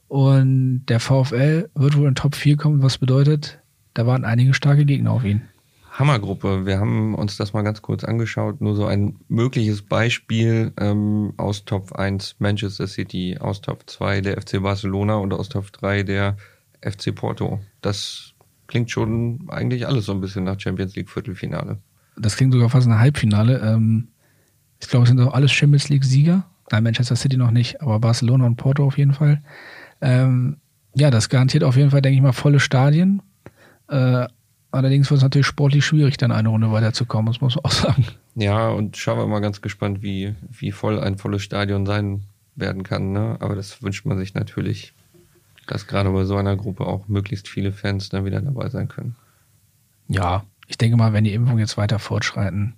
Und 0.10 0.86
der 0.88 1.00
VfL 1.00 1.70
wird 1.76 1.98
wohl 1.98 2.10
in 2.10 2.16
Top 2.16 2.36
4 2.36 2.58
kommen, 2.58 2.82
was 2.82 2.98
bedeutet, 2.98 3.60
da 3.94 4.06
waren 4.06 4.26
einige 4.26 4.54
starke 4.54 4.86
Gegner 4.86 5.12
auf 5.12 5.24
ihn. 5.24 5.44
Hammergruppe. 5.92 6.66
Wir 6.66 6.80
haben 6.80 7.16
uns 7.16 7.38
das 7.38 7.54
mal 7.54 7.64
ganz 7.64 7.82
kurz 7.82 8.04
angeschaut. 8.04 8.62
Nur 8.62 8.76
so 8.76 8.86
ein 8.86 9.18
mögliches 9.28 9.82
Beispiel 9.82 10.72
ähm, 10.80 11.34
aus 11.38 11.66
Top 11.66 11.94
1 11.94 12.36
Manchester 12.40 12.88
City, 12.88 13.38
aus 13.40 13.62
Top 13.62 13.90
2 13.90 14.22
der 14.22 14.42
FC 14.42 14.62
Barcelona 14.62 15.16
und 15.16 15.34
aus 15.34 15.50
Top 15.50 15.72
3 15.72 16.04
der 16.04 16.38
FC 16.82 17.14
Porto. 17.14 17.60
Das 17.82 18.34
klingt 18.68 18.92
schon 18.92 19.48
eigentlich 19.50 19.88
alles 19.88 20.06
so 20.06 20.12
ein 20.14 20.22
bisschen 20.22 20.44
nach 20.44 20.60
Champions 20.60 20.96
League 20.96 21.10
Viertelfinale. 21.10 21.80
Das 22.18 22.36
klingt 22.36 22.54
sogar 22.54 22.70
fast 22.70 22.88
nach 22.88 23.00
Halbfinale. 23.00 23.60
Ähm, 23.60 24.10
ich 24.80 24.88
glaube, 24.88 25.04
es 25.04 25.10
sind 25.10 25.18
doch 25.18 25.34
alles 25.34 25.52
Champions 25.52 25.90
League 25.90 26.06
Sieger. 26.06 26.46
Nein, 26.72 26.84
Manchester 26.84 27.16
City 27.16 27.36
noch 27.36 27.52
nicht, 27.52 27.82
aber 27.82 28.00
Barcelona 28.00 28.46
und 28.46 28.56
Porto 28.56 28.86
auf 28.86 28.98
jeden 28.98 29.14
Fall. 29.14 29.42
Ähm, 30.02 30.58
ja, 30.94 31.10
das 31.10 31.30
garantiert 31.30 31.64
auf 31.64 31.76
jeden 31.76 31.92
Fall, 31.92 32.02
denke 32.02 32.16
ich 32.16 32.22
mal, 32.22 32.32
volle 32.32 32.60
Stadien. 32.60 33.22
Äh, 33.88 34.28
allerdings 34.72 35.10
wird 35.10 35.18
es 35.18 35.24
natürlich 35.24 35.48
sportlich 35.48 35.86
schwierig, 35.86 36.18
dann 36.18 36.32
eine 36.32 36.50
Runde 36.50 36.72
weiterzukommen, 36.72 37.28
das 37.28 37.42
muss 37.42 37.56
man 37.56 37.66
auch 37.66 37.72
sagen. 37.72 38.06
Ja, 38.36 38.70
und 38.70 38.98
schauen 38.98 39.18
wir 39.18 39.28
mal 39.28 39.40
ganz 39.40 39.62
gespannt, 39.62 40.02
wie, 40.02 40.36
wie 40.50 40.72
voll 40.72 41.00
ein 41.00 41.18
volles 41.18 41.44
Stadion 41.44 41.86
sein 41.86 42.24
werden 42.56 42.84
kann. 42.84 43.12
Ne? 43.12 43.38
Aber 43.40 43.56
das 43.56 43.82
wünscht 43.82 44.06
man 44.06 44.18
sich 44.18 44.34
natürlich, 44.34 44.94
dass 45.68 45.88
gerade 45.88 46.10
bei 46.10 46.26
so 46.26 46.36
einer 46.36 46.56
Gruppe 46.56 46.86
auch 46.86 47.08
möglichst 47.08 47.48
viele 47.48 47.72
Fans 47.72 48.10
dann 48.10 48.26
wieder 48.26 48.42
dabei 48.42 48.70
sein 48.70 48.88
können. 48.88 49.16
Ja, 50.08 50.44
ich 50.68 50.78
denke 50.78 50.98
mal, 50.98 51.14
wenn 51.14 51.24
die 51.24 51.34
Impfungen 51.34 51.60
jetzt 51.60 51.78
weiter 51.78 52.00
fortschreiten, 52.00 52.76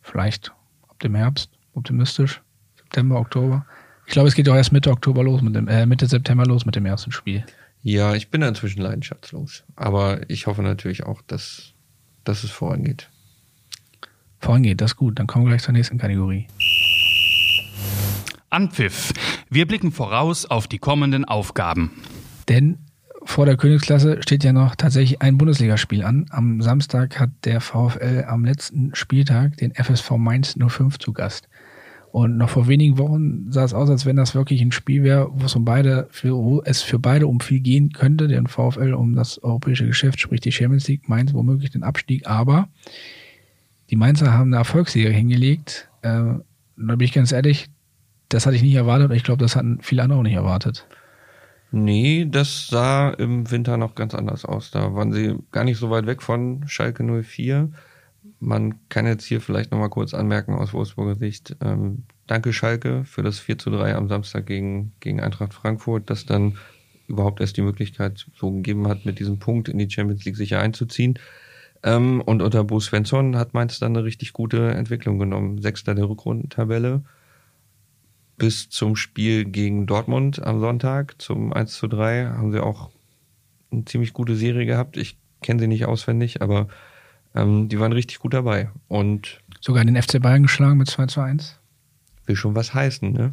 vielleicht 0.00 0.52
ab 0.88 0.98
dem 1.00 1.14
Herbst, 1.14 1.50
optimistisch, 1.74 2.42
September, 2.76 3.18
Oktober, 3.18 3.64
ich 4.06 4.12
glaube, 4.12 4.28
es 4.28 4.34
geht 4.34 4.48
auch 4.48 4.56
erst 4.56 4.72
Mitte 4.72 4.90
Oktober 4.90 5.22
los 5.22 5.42
mit 5.42 5.54
dem, 5.54 5.68
äh, 5.68 5.86
Mitte 5.86 6.06
September 6.06 6.44
los 6.44 6.66
mit 6.66 6.74
dem 6.74 6.86
ersten 6.86 7.12
Spiel. 7.12 7.44
Ja, 7.82 8.14
ich 8.14 8.30
bin 8.30 8.42
inzwischen 8.42 8.80
leidenschaftslos. 8.80 9.64
Aber 9.74 10.30
ich 10.30 10.46
hoffe 10.46 10.62
natürlich 10.62 11.04
auch, 11.04 11.20
dass, 11.22 11.72
dass 12.24 12.44
es 12.44 12.50
vorangeht. 12.50 13.10
Vorangeht, 14.38 14.80
das 14.80 14.92
ist 14.92 14.96
gut. 14.96 15.18
Dann 15.18 15.26
kommen 15.26 15.44
wir 15.44 15.50
gleich 15.50 15.62
zur 15.62 15.72
nächsten 15.72 15.98
Kategorie. 15.98 16.46
Anpfiff. 18.50 19.12
Wir 19.50 19.66
blicken 19.66 19.92
voraus 19.92 20.46
auf 20.46 20.68
die 20.68 20.78
kommenden 20.78 21.24
Aufgaben. 21.24 21.90
Denn 22.48 22.78
vor 23.24 23.46
der 23.46 23.56
Königsklasse 23.56 24.22
steht 24.22 24.44
ja 24.44 24.52
noch 24.52 24.74
tatsächlich 24.76 25.22
ein 25.22 25.38
Bundesligaspiel 25.38 26.04
an. 26.04 26.26
Am 26.30 26.60
Samstag 26.60 27.18
hat 27.18 27.30
der 27.44 27.60
VfL 27.60 28.24
am 28.26 28.44
letzten 28.44 28.94
Spieltag 28.94 29.56
den 29.56 29.74
FSV 29.74 30.12
Mainz 30.12 30.56
05 30.58 30.98
zu 30.98 31.12
Gast. 31.12 31.48
Und 32.12 32.36
noch 32.36 32.50
vor 32.50 32.68
wenigen 32.68 32.98
Wochen 32.98 33.50
sah 33.50 33.64
es 33.64 33.72
aus, 33.72 33.88
als 33.88 34.04
wenn 34.04 34.16
das 34.16 34.34
wirklich 34.34 34.60
ein 34.60 34.70
Spiel 34.70 35.02
wäre, 35.02 35.30
wo 35.32 35.46
es 35.46 35.56
um 35.56 35.64
beide, 35.64 36.08
für, 36.10 36.34
wo 36.36 36.60
es 36.62 36.82
für 36.82 36.98
beide 36.98 37.26
um 37.26 37.40
viel 37.40 37.60
gehen 37.60 37.90
könnte, 37.94 38.28
den 38.28 38.48
VfL 38.48 38.92
um 38.92 39.14
das 39.14 39.42
europäische 39.42 39.86
Geschäft, 39.86 40.20
sprich 40.20 40.40
die 40.40 40.52
Champions 40.52 40.86
League, 40.88 41.08
Mainz 41.08 41.32
womöglich 41.32 41.70
den 41.70 41.82
Abstieg, 41.82 42.26
aber 42.26 42.68
die 43.88 43.96
Mainzer 43.96 44.34
haben 44.34 44.48
eine 44.48 44.56
Erfolgsserie 44.56 45.10
hingelegt. 45.10 45.88
Äh, 46.02 46.10
da 46.10 46.42
bin 46.76 47.00
ich 47.00 47.14
ganz 47.14 47.32
ehrlich, 47.32 47.70
das 48.28 48.44
hatte 48.44 48.56
ich 48.56 48.62
nicht 48.62 48.74
erwartet 48.74 49.10
ich 49.12 49.24
glaube, 49.24 49.42
das 49.42 49.56
hatten 49.56 49.78
viele 49.80 50.02
andere 50.02 50.18
auch 50.18 50.22
nicht 50.22 50.34
erwartet. 50.34 50.86
Nee, 51.70 52.26
das 52.30 52.66
sah 52.66 53.08
im 53.08 53.50
Winter 53.50 53.78
noch 53.78 53.94
ganz 53.94 54.14
anders 54.14 54.44
aus. 54.44 54.70
Da 54.70 54.94
waren 54.94 55.12
sie 55.12 55.36
gar 55.50 55.64
nicht 55.64 55.78
so 55.78 55.88
weit 55.88 56.04
weg 56.04 56.20
von 56.20 56.64
Schalke 56.68 57.02
04 57.02 57.70
man 58.42 58.88
kann 58.88 59.06
jetzt 59.06 59.24
hier 59.24 59.40
vielleicht 59.40 59.70
nochmal 59.70 59.88
kurz 59.88 60.14
anmerken 60.14 60.54
aus 60.54 60.72
Wolfsburger 60.72 61.14
Sicht. 61.14 61.56
Ähm, 61.60 62.02
danke 62.26 62.52
Schalke 62.52 63.04
für 63.04 63.22
das 63.22 63.38
4 63.38 63.56
zu 63.56 63.70
3 63.70 63.94
am 63.94 64.08
Samstag 64.08 64.46
gegen, 64.46 64.92
gegen 64.98 65.20
Eintracht 65.20 65.54
Frankfurt, 65.54 66.10
das 66.10 66.26
dann 66.26 66.58
überhaupt 67.06 67.40
erst 67.40 67.56
die 67.56 67.62
Möglichkeit 67.62 68.26
so 68.34 68.50
gegeben 68.50 68.88
hat, 68.88 69.06
mit 69.06 69.20
diesem 69.20 69.38
Punkt 69.38 69.68
in 69.68 69.78
die 69.78 69.88
Champions 69.88 70.24
League 70.24 70.36
sicher 70.36 70.58
einzuziehen. 70.58 71.20
Ähm, 71.84 72.20
und 72.20 72.42
unter 72.42 72.64
Bo 72.64 72.80
Svensson 72.80 73.36
hat 73.36 73.54
Mainz 73.54 73.78
dann 73.78 73.96
eine 73.96 74.04
richtig 74.04 74.32
gute 74.32 74.72
Entwicklung 74.72 75.20
genommen. 75.20 75.62
Sechster 75.62 75.94
der 75.94 76.08
Rückrundentabelle 76.08 77.04
bis 78.38 78.68
zum 78.70 78.96
Spiel 78.96 79.44
gegen 79.44 79.86
Dortmund 79.86 80.42
am 80.42 80.58
Sonntag 80.58 81.14
zum 81.22 81.52
1 81.52 81.74
zu 81.74 81.86
3 81.86 82.26
haben 82.26 82.50
sie 82.50 82.60
auch 82.60 82.90
eine 83.70 83.84
ziemlich 83.84 84.12
gute 84.12 84.34
Serie 84.34 84.66
gehabt. 84.66 84.96
Ich 84.96 85.16
kenne 85.42 85.60
sie 85.60 85.68
nicht 85.68 85.84
auswendig, 85.86 86.42
aber 86.42 86.66
ähm, 87.34 87.68
die 87.68 87.78
waren 87.80 87.92
richtig 87.92 88.18
gut 88.18 88.34
dabei. 88.34 88.70
Und 88.88 89.40
Sogar 89.60 89.84
den 89.84 90.00
FC 90.00 90.20
Bayern 90.20 90.42
geschlagen 90.42 90.78
mit 90.78 90.88
2 90.88 91.06
zu 91.06 91.20
1. 91.20 91.58
Will 92.26 92.36
schon 92.36 92.54
was 92.54 92.74
heißen, 92.74 93.12
ne? 93.12 93.32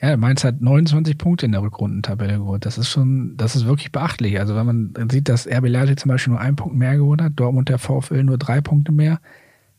Ja, 0.00 0.16
Mainz 0.16 0.42
hat 0.42 0.60
29 0.60 1.16
Punkte 1.18 1.46
in 1.46 1.52
der 1.52 1.62
Rückrundentabelle 1.62 2.38
geholt. 2.38 2.66
Das 2.66 2.78
ist 2.78 2.88
schon, 2.88 3.36
das 3.36 3.54
ist 3.54 3.66
wirklich 3.66 3.92
beachtlich. 3.92 4.40
Also 4.40 4.56
wenn 4.56 4.66
man 4.66 4.94
sieht, 5.10 5.28
dass 5.28 5.46
RB 5.46 5.68
Leipzig 5.68 6.00
zum 6.00 6.08
Beispiel 6.08 6.32
nur 6.32 6.40
einen 6.40 6.56
Punkt 6.56 6.76
mehr 6.76 6.96
geholt 6.96 7.22
hat, 7.22 7.32
Dortmund 7.36 7.68
der 7.68 7.78
VfL 7.78 8.24
nur 8.24 8.38
drei 8.38 8.60
Punkte 8.60 8.90
mehr, 8.90 9.20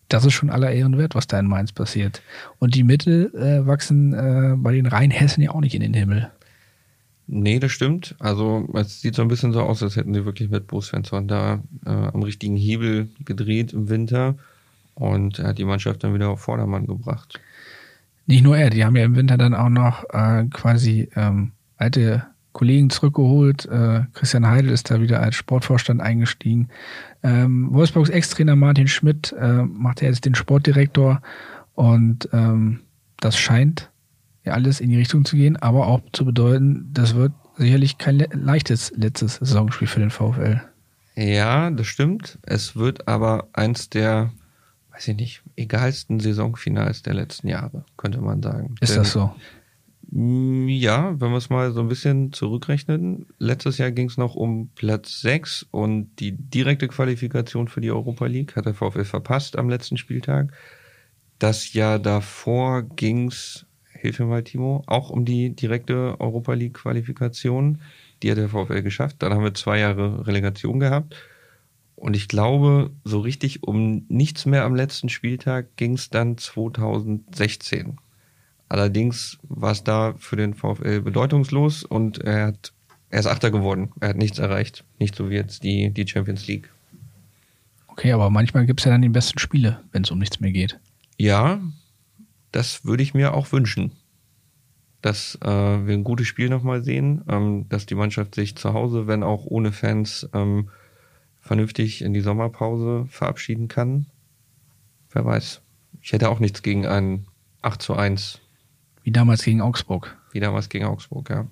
das 0.07 0.25
ist 0.25 0.33
schon 0.33 0.49
aller 0.49 0.71
Ehren 0.71 0.97
wert, 0.97 1.15
was 1.15 1.27
da 1.27 1.39
in 1.39 1.47
Mainz 1.47 1.71
passiert. 1.71 2.21
Und 2.59 2.75
die 2.75 2.83
Mittel 2.83 3.33
äh, 3.35 3.65
wachsen 3.65 4.13
äh, 4.13 4.55
bei 4.57 4.73
den 4.73 4.85
Rheinhessen 4.85 5.43
ja 5.43 5.51
auch 5.51 5.61
nicht 5.61 5.75
in 5.75 5.81
den 5.81 5.93
Himmel. 5.93 6.31
Nee, 7.27 7.59
das 7.59 7.71
stimmt. 7.71 8.15
Also 8.19 8.67
es 8.73 9.01
sieht 9.01 9.15
so 9.15 9.21
ein 9.21 9.27
bisschen 9.27 9.53
so 9.53 9.61
aus, 9.61 9.81
als 9.81 9.95
hätten 9.95 10.13
sie 10.13 10.25
wirklich 10.25 10.49
mit 10.49 10.67
Bo 10.67 10.81
Svensson 10.81 11.27
da 11.27 11.61
äh, 11.85 11.89
am 11.89 12.21
richtigen 12.23 12.57
Hebel 12.57 13.07
gedreht 13.23 13.73
im 13.73 13.89
Winter 13.89 14.35
und 14.95 15.39
er 15.39 15.49
hat 15.49 15.57
die 15.57 15.65
Mannschaft 15.65 16.03
dann 16.03 16.13
wieder 16.13 16.29
auf 16.29 16.41
Vordermann 16.41 16.85
gebracht. 16.85 17.39
Nicht 18.25 18.43
nur 18.43 18.57
er, 18.57 18.69
die 18.69 18.83
haben 18.85 18.95
ja 18.95 19.03
im 19.03 19.15
Winter 19.15 19.37
dann 19.37 19.53
auch 19.53 19.69
noch 19.69 20.03
äh, 20.09 20.45
quasi 20.51 21.09
ähm, 21.15 21.51
alte 21.77 22.25
Kollegen 22.51 22.89
zurückgeholt. 22.89 23.65
Äh, 23.65 24.03
Christian 24.13 24.47
Heidel 24.47 24.71
ist 24.71 24.91
da 24.91 25.01
wieder 25.01 25.21
als 25.21 25.35
Sportvorstand 25.35 26.01
eingestiegen. 26.01 26.69
Ähm, 27.23 27.69
Wolfsburgs 27.71 28.09
Ex-Trainer 28.09 28.55
Martin 28.55 28.87
Schmidt 28.87 29.33
äh, 29.39 29.63
macht 29.63 30.01
ja 30.01 30.07
jetzt 30.07 30.25
den 30.25 30.35
Sportdirektor 30.35 31.21
und 31.73 32.29
ähm, 32.31 32.81
das 33.19 33.37
scheint 33.37 33.89
alles 34.51 34.81
in 34.81 34.89
die 34.89 34.97
Richtung 34.97 35.25
zu 35.25 35.35
gehen, 35.35 35.55
aber 35.57 35.87
auch 35.87 36.01
zu 36.11 36.25
bedeuten, 36.25 36.89
das 36.93 37.15
wird 37.15 37.31
sicherlich 37.57 37.97
kein 37.97 38.17
le 38.17 38.27
leichtes 38.33 38.91
letztes 38.95 39.35
Saisonspiel 39.35 39.87
für 39.87 39.99
den 39.99 40.09
VfL. 40.09 40.61
Ja, 41.15 41.69
das 41.69 41.87
stimmt. 41.87 42.39
Es 42.41 42.75
wird 42.75 43.07
aber 43.07 43.47
eins 43.53 43.89
der, 43.89 44.31
weiß 44.91 45.09
ich 45.09 45.15
nicht, 45.15 45.43
egalsten 45.55 46.19
Saisonfinals 46.19 47.03
der 47.03 47.13
letzten 47.13 47.47
Jahre, 47.47 47.85
könnte 47.97 48.19
man 48.19 48.41
sagen. 48.41 48.75
Ist 48.81 48.91
Denn, 48.91 49.03
das 49.03 49.11
so? 49.11 49.33
Ja, 50.15 51.19
wenn 51.19 51.31
wir 51.31 51.37
es 51.37 51.49
mal 51.49 51.71
so 51.71 51.79
ein 51.79 51.87
bisschen 51.87 52.33
zurückrechnen. 52.33 53.25
Letztes 53.39 53.79
Jahr 53.79 53.91
ging 53.91 54.09
es 54.09 54.17
noch 54.17 54.35
um 54.35 54.69
Platz 54.75 55.21
6 55.21 55.67
und 55.71 56.19
die 56.19 56.33
direkte 56.33 56.87
Qualifikation 56.87 57.67
für 57.67 57.81
die 57.81 57.89
Europa 57.89 58.27
League 58.27 58.55
hat 58.55 58.65
der 58.65 58.75
VfL 58.75 59.05
verpasst 59.05 59.57
am 59.57 59.69
letzten 59.69 59.97
Spieltag. 59.97 60.53
Das 61.39 61.73
Jahr 61.73 61.97
davor 61.97 62.83
ging 62.83 63.29
es 63.29 63.65
hilf 64.03 64.19
mir 64.19 64.25
mal, 64.25 64.43
Timo, 64.43 64.83
auch 64.85 65.09
um 65.09 65.25
die 65.25 65.55
direkte 65.55 66.19
Europa 66.19 66.53
League-Qualifikation. 66.53 67.79
Die 68.21 68.29
hat 68.29 68.37
der 68.37 68.49
VfL 68.49 68.83
geschafft. 68.83 69.17
Dann 69.19 69.33
haben 69.33 69.43
wir 69.43 69.53
zwei 69.53 69.79
Jahre 69.79 70.27
Relegation 70.27 70.79
gehabt. 70.79 71.15
Und 71.95 72.15
ich 72.15 72.27
glaube, 72.27 72.91
so 73.03 73.19
richtig 73.21 73.63
um 73.63 74.05
nichts 74.09 74.45
mehr 74.45 74.65
am 74.65 74.75
letzten 74.75 75.09
Spieltag 75.09 75.75
ging 75.77 75.93
es 75.93 76.09
dann 76.09 76.37
2016. 76.37 77.97
Allerdings 78.67 79.39
war 79.43 79.71
es 79.71 79.83
da 79.83 80.13
für 80.17 80.35
den 80.35 80.53
VfL 80.53 81.01
bedeutungslos 81.01 81.83
und 81.83 82.19
er 82.19 82.47
hat 82.47 82.73
er 83.09 83.19
ist 83.19 83.27
Achter 83.27 83.51
geworden. 83.51 83.91
Er 83.99 84.09
hat 84.09 84.17
nichts 84.17 84.39
erreicht. 84.39 84.83
Nicht 84.97 85.15
so 85.15 85.29
wie 85.29 85.35
jetzt 85.35 85.63
die, 85.63 85.91
die 85.91 86.07
Champions 86.07 86.47
League. 86.47 86.71
Okay, 87.85 88.11
aber 88.11 88.31
manchmal 88.31 88.65
gibt 88.65 88.79
es 88.79 88.85
ja 88.85 88.91
dann 88.91 89.03
die 89.03 89.09
besten 89.09 89.37
Spiele, 89.37 89.81
wenn 89.91 90.01
es 90.01 90.09
um 90.09 90.17
nichts 90.17 90.39
mehr 90.39 90.51
geht. 90.51 90.79
Ja, 91.19 91.61
das 92.53 92.85
würde 92.85 93.03
ich 93.03 93.13
mir 93.13 93.33
auch 93.33 93.51
wünschen. 93.51 93.91
Dass 95.01 95.37
äh, 95.41 95.47
wir 95.47 95.93
ein 95.93 96.05
gutes 96.05 96.27
Spiel 96.27 96.47
nochmal 96.47 96.81
sehen, 96.81 97.23
ähm, 97.27 97.67
dass 97.67 97.85
die 97.85 97.95
Mannschaft 97.95 98.35
sich 98.35 98.55
zu 98.55 98.73
Hause, 98.73 99.05
wenn 99.05 99.21
auch 99.21 99.43
ohne 99.45 99.73
Fans, 99.73 100.29
ähm, 100.33 100.69
vernünftig 101.41 102.01
in 102.01 102.13
die 102.13 102.21
Sommerpause 102.21 103.05
verabschieden 103.09 103.67
kann. 103.67 104.05
Wer 105.11 105.25
weiß. 105.25 105.61
Ich 106.01 106.13
hätte 106.13 106.29
auch 106.29 106.39
nichts 106.39 106.63
gegen 106.63 106.87
ein 106.87 107.25
8 107.61 107.81
zu 107.81 107.95
1. 107.95 108.39
Wie 109.03 109.11
damals 109.11 109.43
gegen 109.43 109.61
Augsburg. 109.61 110.17
Wie 110.31 110.39
damals 110.39 110.69
gegen 110.69 110.85
Augsburg, 110.85 111.29
ja. 111.29 111.47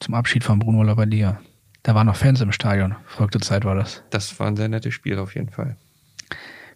Zum 0.00 0.14
Abschied 0.14 0.44
von 0.44 0.58
Bruno 0.58 0.82
Labbadia. 0.82 1.40
Da 1.82 1.94
waren 1.94 2.06
noch 2.06 2.16
Fans 2.16 2.40
im 2.42 2.52
Stadion. 2.52 2.96
Verrückte 3.06 3.40
Zeit 3.40 3.64
war 3.64 3.74
das. 3.74 4.02
Das 4.10 4.38
war 4.38 4.46
ein 4.46 4.56
sehr 4.56 4.68
nettes 4.68 4.92
Spiel 4.92 5.18
auf 5.18 5.34
jeden 5.34 5.48
Fall. 5.48 5.76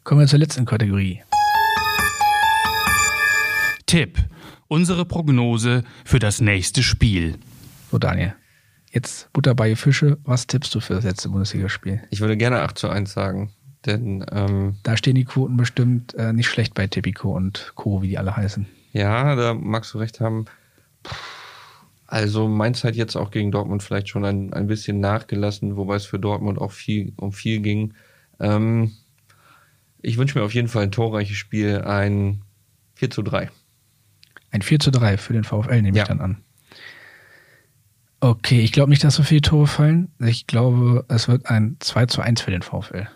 Kommen 0.05 0.21
wir 0.21 0.27
zur 0.27 0.39
letzten 0.39 0.65
Kategorie. 0.65 1.23
Tipp. 3.93 4.17
Unsere 4.69 5.05
Prognose 5.05 5.85
für 6.07 6.19
das 6.19 6.41
nächste 6.41 6.83
Spiel. 6.83 7.37
So, 7.91 7.99
Daniel. 7.99 8.35
Jetzt 8.91 9.31
Butter 9.35 9.55
bei 9.55 9.77
Fische. 9.77 10.17
Was 10.25 10.47
tippst 10.47 10.75
du 10.75 10.81
für 10.81 10.95
das 10.95 11.05
letzte 11.05 11.29
Bundesligaspiel? 11.29 12.01
Ich 12.09 12.21
würde 12.23 12.39
gerne 12.39 12.63
8 12.63 12.79
zu 12.79 12.89
1 12.89 13.13
sagen. 13.13 13.53
Denn 13.85 14.25
ähm, 14.33 14.77
Da 14.83 14.97
stehen 14.97 15.15
die 15.15 15.27
Quoten 15.27 15.59
bestimmt 15.59 16.15
äh, 16.15 16.33
nicht 16.33 16.47
schlecht 16.49 16.73
bei 16.73 16.87
Tipico 16.87 17.37
und 17.37 17.73
Co., 17.75 18.01
wie 18.01 18.09
die 18.09 18.17
alle 18.17 18.35
heißen. 18.35 18.65
ja, 18.95 19.35
da 19.35 19.53
magst 19.53 19.93
du 19.93 19.99
recht 19.99 20.21
haben. 20.21 20.47
Also 22.07 22.49
Mainz 22.49 22.85
hat 22.85 22.97
jetzt 22.97 23.17
auch 23.17 23.31
gegen 23.31 23.53
Dortmund 23.53 23.83
vielleicht 23.83 24.09
schon 24.09 24.25
ein, 24.25 24.55
ein 24.55 24.69
bisschen 24.69 25.01
nachgelassen, 25.01 25.77
wobei 25.77 25.97
es 25.97 26.07
für 26.07 26.19
Dortmund 26.19 26.59
auch 26.59 26.73
viel 26.73 27.13
um 27.17 27.35
viel 27.35 27.61
ging. 27.61 27.93
Ähm, 28.41 28.93
ich 30.01 30.17
wünsche 30.17 30.39
mir 30.39 30.47
auf 30.47 30.55
jeden 30.55 30.69
Fall 30.69 30.85
ein 30.85 30.93
torreiches 30.93 31.37
Spiel, 31.37 31.83
ein 31.83 32.41
4 32.95 33.11
zu 33.11 33.21
3. 33.21 33.51
Ein 34.53 34.63
4 34.63 34.79
zu 34.79 34.91
3 34.93 35.17
für 35.19 35.33
den 35.33 35.43
VfL 35.45 35.83
nehme 35.83 35.97
Ja. 35.97 36.05
ich 36.05 36.09
dann 36.09 36.21
an. 36.21 36.37
Okay, 38.21 38.61
ich 38.61 38.71
glaube 38.71 38.91
nicht, 38.91 39.03
dass 39.03 39.17
so 39.17 39.25
viele 39.25 39.41
Tore 39.41 39.67
fallen. 39.67 40.13
Ich 40.21 40.47
glaube, 40.47 41.05
es 41.09 41.27
wird 41.27 41.47
ein 41.47 41.77
2 41.81 42.07
zu 42.07 42.21
1 42.21 42.41
für 42.41 42.53
den 42.53 42.63
VfL. 42.63 43.09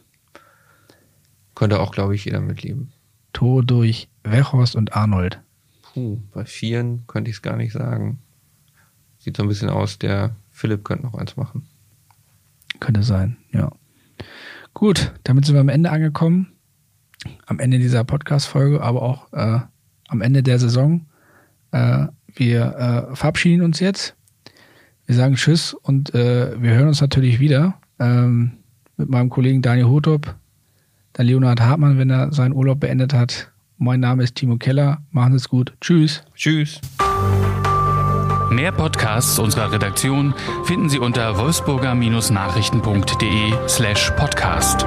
Könnte 1.54 1.78
auch, 1.80 1.92
glaube 1.92 2.16
ich, 2.16 2.24
jeder 2.24 2.40
mitleben. 2.40 2.92
Tore 3.32 3.64
durch 3.64 4.08
Wechhorst 4.24 4.74
und 4.74 4.94
Arnold. 4.94 5.40
Puh, 5.82 6.18
bei 6.32 6.44
Vieren 6.44 7.04
könnte 7.06 7.30
ich 7.30 7.36
es 7.36 7.42
gar 7.42 7.56
nicht 7.56 7.72
sagen. 7.72 8.18
Sieht 9.18 9.36
so 9.36 9.44
ein 9.44 9.48
bisschen 9.48 9.70
aus, 9.70 9.98
der 9.98 10.34
Philipp 10.50 10.84
könnte 10.84 11.04
noch 11.06 11.14
eins 11.14 11.36
machen. 11.36 11.66
Könnte 12.80 13.02
sein, 13.02 13.36
ja. 13.52 13.70
Gut, 14.74 15.12
damit 15.24 15.44
sind 15.46 15.54
wir 15.54 15.60
am 15.60 15.68
Ende 15.68 15.90
angekommen. 15.90 16.52
Am 17.46 17.58
Ende 17.60 17.78
dieser 17.78 18.04
Podcast-Folge, 18.04 18.82
aber 18.82 19.02
auch 19.02 19.32
äh, 19.32 19.60
am 20.08 20.20
Ende 20.20 20.42
der 20.42 20.58
Saison. 20.58 21.06
Äh, 21.72 22.06
wir 22.34 23.08
äh, 23.12 23.16
verabschieden 23.16 23.62
uns 23.62 23.80
jetzt. 23.80 24.14
Wir 25.06 25.14
sagen 25.14 25.36
Tschüss 25.36 25.72
und 25.74 26.14
äh, 26.14 26.60
wir 26.60 26.72
hören 26.72 26.88
uns 26.88 27.00
natürlich 27.00 27.40
wieder 27.40 27.78
ähm, 27.98 28.52
mit 28.96 29.08
meinem 29.08 29.30
Kollegen 29.30 29.62
Daniel 29.62 29.86
Hotop, 29.86 30.34
dann 31.12 31.26
Leonhard 31.26 31.60
Hartmann, 31.60 31.98
wenn 31.98 32.10
er 32.10 32.32
seinen 32.32 32.52
Urlaub 32.52 32.80
beendet 32.80 33.14
hat. 33.14 33.52
Mein 33.78 34.00
Name 34.00 34.24
ist 34.24 34.34
Timo 34.34 34.56
Keller. 34.56 34.98
Machen 35.10 35.32
Sie 35.32 35.36
es 35.36 35.48
gut. 35.48 35.74
Tschüss. 35.80 36.24
Tschüss. 36.34 36.80
Mehr 38.50 38.72
Podcasts 38.72 39.38
unserer 39.38 39.70
Redaktion 39.72 40.34
finden 40.64 40.88
Sie 40.88 40.98
unter 40.98 41.36
wolfsburger-nachrichten.de 41.36 43.68
slash 43.68 44.10
podcast. 44.16 44.86